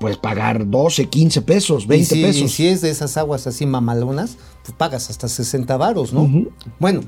[0.00, 2.42] Puedes pagar 12, 15 pesos, 20 y si, pesos.
[2.42, 6.28] y si es de esas aguas así mamalonas, pues pagas hasta 60 varos, ¿no?
[6.78, 7.02] Bueno,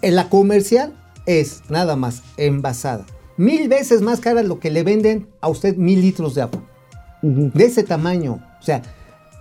[0.00, 0.94] en la comercial
[1.26, 3.04] es nada más envasada.
[3.36, 6.62] Mil veces más cara lo que le venden a usted mil litros de agua.
[7.22, 8.40] De ese tamaño.
[8.60, 8.82] O sea,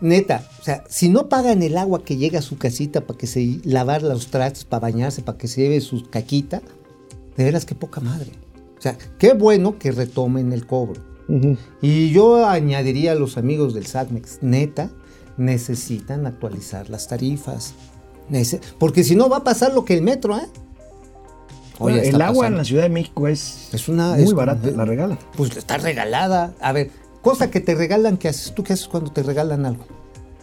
[0.01, 3.27] neta, o sea, si no pagan el agua que llega a su casita para que
[3.27, 6.61] se lavar los trastes, para bañarse, para que se lleve su caquita,
[7.38, 8.31] de veras que poca madre.
[8.77, 11.07] O sea, qué bueno que retomen el cobro.
[11.82, 14.89] Y yo añadiría a los amigos del SATMEX, neta,
[15.38, 17.73] necesitan actualizar las tarifas.
[18.80, 20.47] Porque si no va a pasar lo que el metro, ¿eh?
[21.80, 24.84] Oye, el agua en la Ciudad de México es, Es una- muy es- barata, la
[24.86, 25.19] regalan.
[25.36, 26.53] Pues está regalada.
[26.59, 26.89] A ver,
[27.21, 28.53] cosa que te regalan, ¿qué haces?
[28.55, 29.86] ¿Tú qué haces cuando te regalan algo?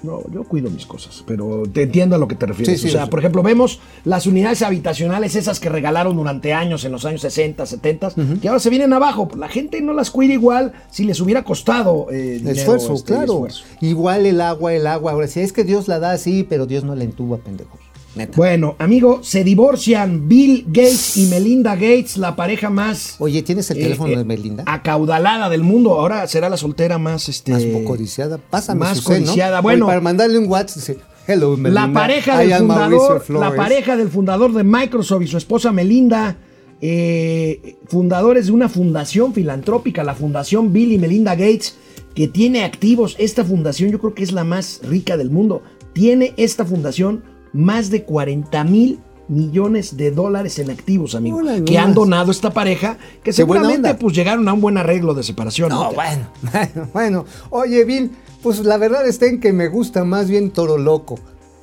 [0.05, 2.81] No, yo cuido mis cosas, pero te entiendo a lo que te refieres.
[2.81, 3.11] Sí, sí, o sea, sí.
[3.11, 7.65] por ejemplo, vemos las unidades habitacionales, esas que regalaron durante años, en los años 60,
[7.65, 9.29] 70, que ahora se vienen abajo.
[9.37, 13.33] La gente no las cuida igual si les hubiera costado eh, dinero, esfuerzo, este, claro.
[13.33, 13.65] esfuerzo.
[13.81, 15.13] Igual el agua, el agua.
[15.13, 17.79] Ahora sí, es que Dios la da así, pero Dios no la entuba, pendejo.
[18.17, 18.33] Neta.
[18.37, 23.79] Bueno, amigo, se divorcian Bill Gates y Melinda Gates, la pareja más Oye, ¿tienes el
[23.79, 24.65] eh, teléfono eh, de Melinda?
[24.67, 25.93] acaudalada del mundo.
[25.99, 28.39] Ahora será la soltera más este Más poco codiciada.
[28.39, 29.59] Pásame más su codiciada.
[29.59, 29.87] Oye, Bueno.
[29.87, 30.97] para mandarle un WhatsApp,
[31.27, 31.87] hello, Melinda.
[31.87, 33.53] La pareja del fundador, la Flores".
[33.57, 36.37] pareja del fundador de Microsoft y su esposa Melinda,
[36.81, 41.77] eh, fundadores de una fundación filantrópica, la Fundación Bill y Melinda Gates,
[42.15, 43.17] que tiene activos.
[43.19, 45.62] Esta fundación yo creo que es la más rica del mundo.
[45.95, 47.25] Tiene esta fundación
[47.55, 52.51] más de 40 mil millones de dólares en activos, amigo, Órale, que han donado esta
[52.51, 55.71] pareja, que Qué seguramente pues llegaron a un buen arreglo de separación.
[55.71, 55.93] No, ¿no?
[55.93, 57.25] bueno, bueno, bueno.
[57.51, 58.11] Oye, Bill,
[58.43, 61.19] pues la verdad está en que me gusta más bien Toro Loco.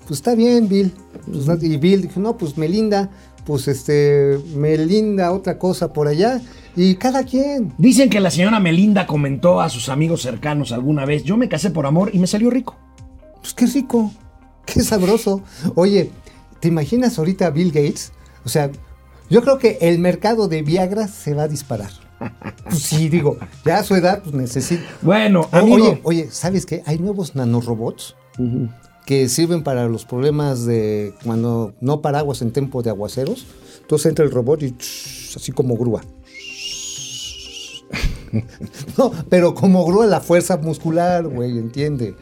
[0.08, 0.92] Pues está bien, Bill.
[1.26, 3.12] Pues, y Bill dijo, no, pues Melinda,
[3.46, 6.42] pues este, Melinda, otra cosa por allá.
[6.76, 7.74] Y cada quien.
[7.78, 11.70] Dicen que la señora Melinda comentó a sus amigos cercanos alguna vez, yo me casé
[11.70, 12.76] por amor y me salió rico.
[13.42, 14.12] Pues qué rico,
[14.66, 15.42] qué sabroso.
[15.76, 16.12] Oye,
[16.60, 18.12] ¿te imaginas ahorita a Bill Gates?
[18.46, 18.72] O sea,
[19.30, 21.92] yo creo que el mercado de Viagra se va a disparar.
[22.66, 24.84] Pues sí, digo, ya a su edad pues necesita.
[25.02, 26.84] Bueno, amigo, Oye, oye, ¿sabes qué?
[26.86, 28.16] Hay nuevos nanorobots
[29.06, 33.48] que sirven para los problemas de cuando no paraguas en tiempo de aguaceros.
[33.82, 34.76] Entonces entra el robot y
[35.36, 36.02] así como grúa.
[38.98, 42.16] No, pero como grúa la fuerza muscular, güey, entiende.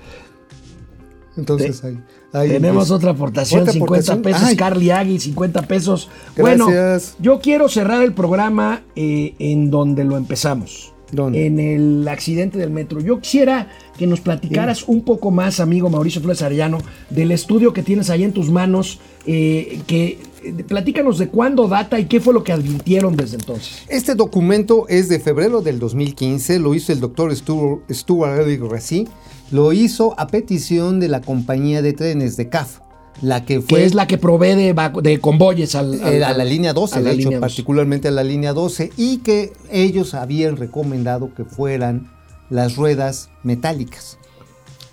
[1.37, 2.03] Entonces ahí,
[2.33, 2.95] ahí Tenemos empieza.
[2.95, 4.21] otra aportación, ¿Otra 50 aportación?
[4.23, 4.43] pesos.
[4.49, 4.55] Ay.
[4.55, 6.09] Carly Agui, 50 pesos.
[6.35, 6.67] Gracias.
[6.67, 10.93] Bueno, yo quiero cerrar el programa eh, en donde lo empezamos.
[11.11, 11.47] ¿Dónde?
[11.47, 12.99] En el accidente del metro.
[13.01, 13.67] Yo quisiera
[13.97, 16.77] que nos platicaras un poco más, amigo Mauricio Flores Arellano,
[17.09, 18.99] del estudio que tienes ahí en tus manos.
[19.25, 20.19] eh, que eh,
[20.67, 23.83] Platícanos de cuándo data y qué fue lo que advirtieron desde entonces.
[23.87, 29.07] Este documento es de febrero del 2015, lo hizo el doctor Stuart, Stuart Rassi,
[29.51, 32.79] lo hizo a petición de la compañía de trenes de CAF,
[33.21, 36.33] la que fue que es la que provee de, de convoyes al, al- eh, a
[36.37, 37.41] la línea 12, a la de hecho, línea 12.
[37.41, 42.11] particularmente a la línea 12, y que ellos habían recomendado que fueran
[42.49, 44.18] las ruedas metálicas.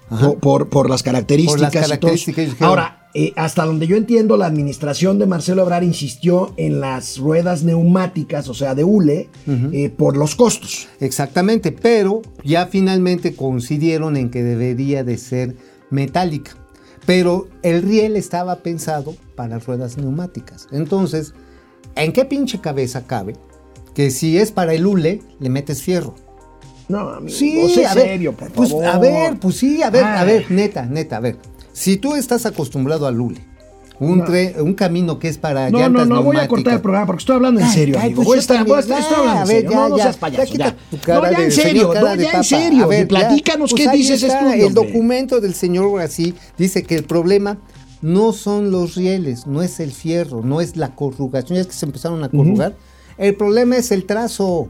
[0.08, 1.56] Por, por- por las características.
[1.60, 2.68] Por las y todo.
[2.68, 7.62] Ahora, eh, hasta donde yo entiendo, la administración de Marcelo Ebrard insistió en las ruedas
[7.64, 9.30] neumáticas, o sea, de hule,
[9.72, 10.86] eh, por los costos.
[11.00, 15.56] Exactamente, pero ya finalmente coincidieron en que debería de ser
[15.90, 16.52] metálica.
[17.06, 20.66] Pero el riel estaba pensado para ruedas neumáticas.
[20.72, 21.34] Entonces,
[21.94, 23.34] ¿en qué pinche cabeza cabe
[23.94, 26.14] que si es para el hule, le metes fierro?
[26.88, 28.84] No, amigo, Sí, sé a ver, serio, por pues, favor.
[28.86, 31.36] a ver, pues sí, a ver, a ver, neta, neta, a ver.
[31.72, 33.40] Si tú estás acostumbrado al hule,
[33.98, 36.80] un, tre- un camino que es para No, no, llantas no, voy a cortar el
[36.82, 38.16] programa porque estoy hablando en serio, ay, amigo.
[38.16, 38.76] pues Voy a estar, también.
[38.76, 39.70] voy a estar- estoy Ya, hablando en a ver, serio.
[39.70, 40.76] ya, no, no ya, seas ya payaso, quita ya.
[40.90, 42.84] tu cara no, ya en serio, no, ya en serio.
[42.84, 43.08] A ver, ya.
[43.08, 44.66] platícanos Pues qué ahí dice ese está, estudio.
[44.68, 47.58] El documento del señor así dice que el problema
[48.02, 51.72] no son los rieles, no es el fierro, no es la corrugación, ya es que
[51.72, 52.74] se empezaron a corrugar.
[53.18, 54.68] El problema es el trazo.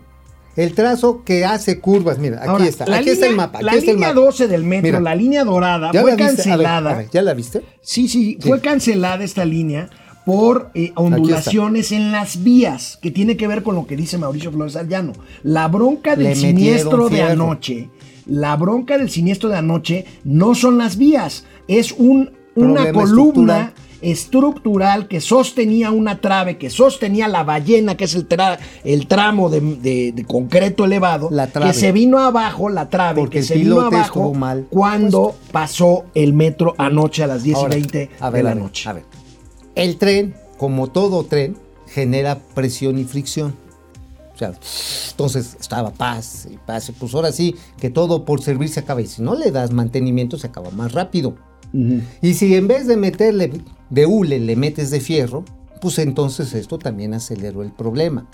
[0.56, 2.18] El trazo que hace curvas.
[2.18, 2.84] Mira, aquí Ahora, está.
[2.84, 3.58] Aquí está el línea- mapa.
[3.58, 4.20] Aquí La está el línea mapa.
[4.20, 6.32] 12 del metro, Mira, la línea dorada, ¿ya fue la viste?
[6.50, 6.90] A ver, cancelada.
[6.90, 7.62] a ver, ¿Ya la viste?
[7.82, 9.90] Sí, sí, fue cancelada esta línea
[10.24, 14.50] por eh, ondulaciones en las vías, que tiene que ver con lo que dice Mauricio
[14.50, 15.12] Flores Arellano.
[15.42, 17.90] La bronca del Le siniestro de anoche,
[18.26, 23.72] la bronca del siniestro de anoche no son las vías, es un, una columna.
[24.02, 29.48] Estructural que sostenía una trave, que sostenía la ballena, que es el, tra- el tramo
[29.50, 33.54] de, de- de concreto elevado, La que se vino abajo, la trave, Porque que se
[33.56, 38.30] vino abajo mal cuando pasó el metro anoche a las 10 Ahora, y 20 a
[38.30, 38.88] ver, de la a ver, noche.
[38.88, 39.04] A ver,
[39.74, 41.56] el tren, como todo tren,
[41.88, 43.54] genera presión y fricción.
[44.34, 44.52] O sea,
[45.12, 46.92] entonces estaba paz y paz.
[46.98, 49.00] Pues ahora sí, que todo por servir se acaba.
[49.00, 51.36] Y si no le das mantenimiento, se acaba más rápido.
[51.72, 53.52] Y si en vez de meterle
[53.90, 55.44] de hule le metes de fierro,
[55.80, 58.28] pues entonces esto también aceleró el problema.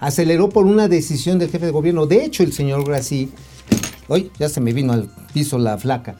[0.00, 2.06] Aceleró por una decisión del jefe de gobierno.
[2.06, 3.30] De hecho, el señor Grassi,
[4.08, 6.16] hoy ya se me vino al piso la flaca.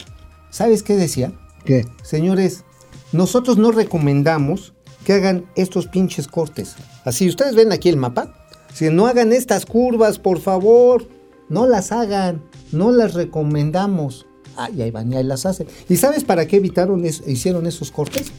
[0.51, 1.33] ¿Sabes qué decía?
[1.65, 1.87] ¿Qué?
[2.03, 2.65] Señores,
[3.13, 6.77] nosotros no recomendamos que hagan estos pinches cortes.
[7.05, 8.35] Así, ustedes ven aquí el mapa.
[8.73, 11.09] Si no hagan estas curvas, por favor,
[11.49, 12.43] no las hagan,
[12.73, 14.27] no las recomendamos.
[14.57, 15.67] Ah, y ahí van y ahí las hacen.
[15.89, 18.33] ¿Y sabes para qué evitaron es- hicieron esos cortes?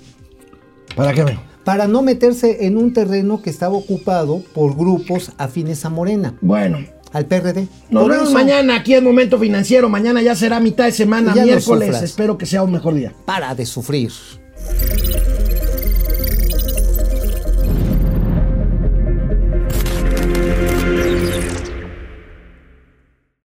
[0.95, 1.37] ¿Para qué?
[1.63, 6.79] Para no meterse en un terreno que estaba ocupado por grupos afines a Morena, Bueno,
[7.13, 7.67] al PRD.
[7.89, 9.89] nos Por vemos eso, mañana aquí en Momento Financiero.
[9.89, 12.01] Mañana ya será mitad de semana, Ya miércoles.
[12.01, 13.13] Espero que sea un mejor día.
[13.25, 14.11] Para de sufrir.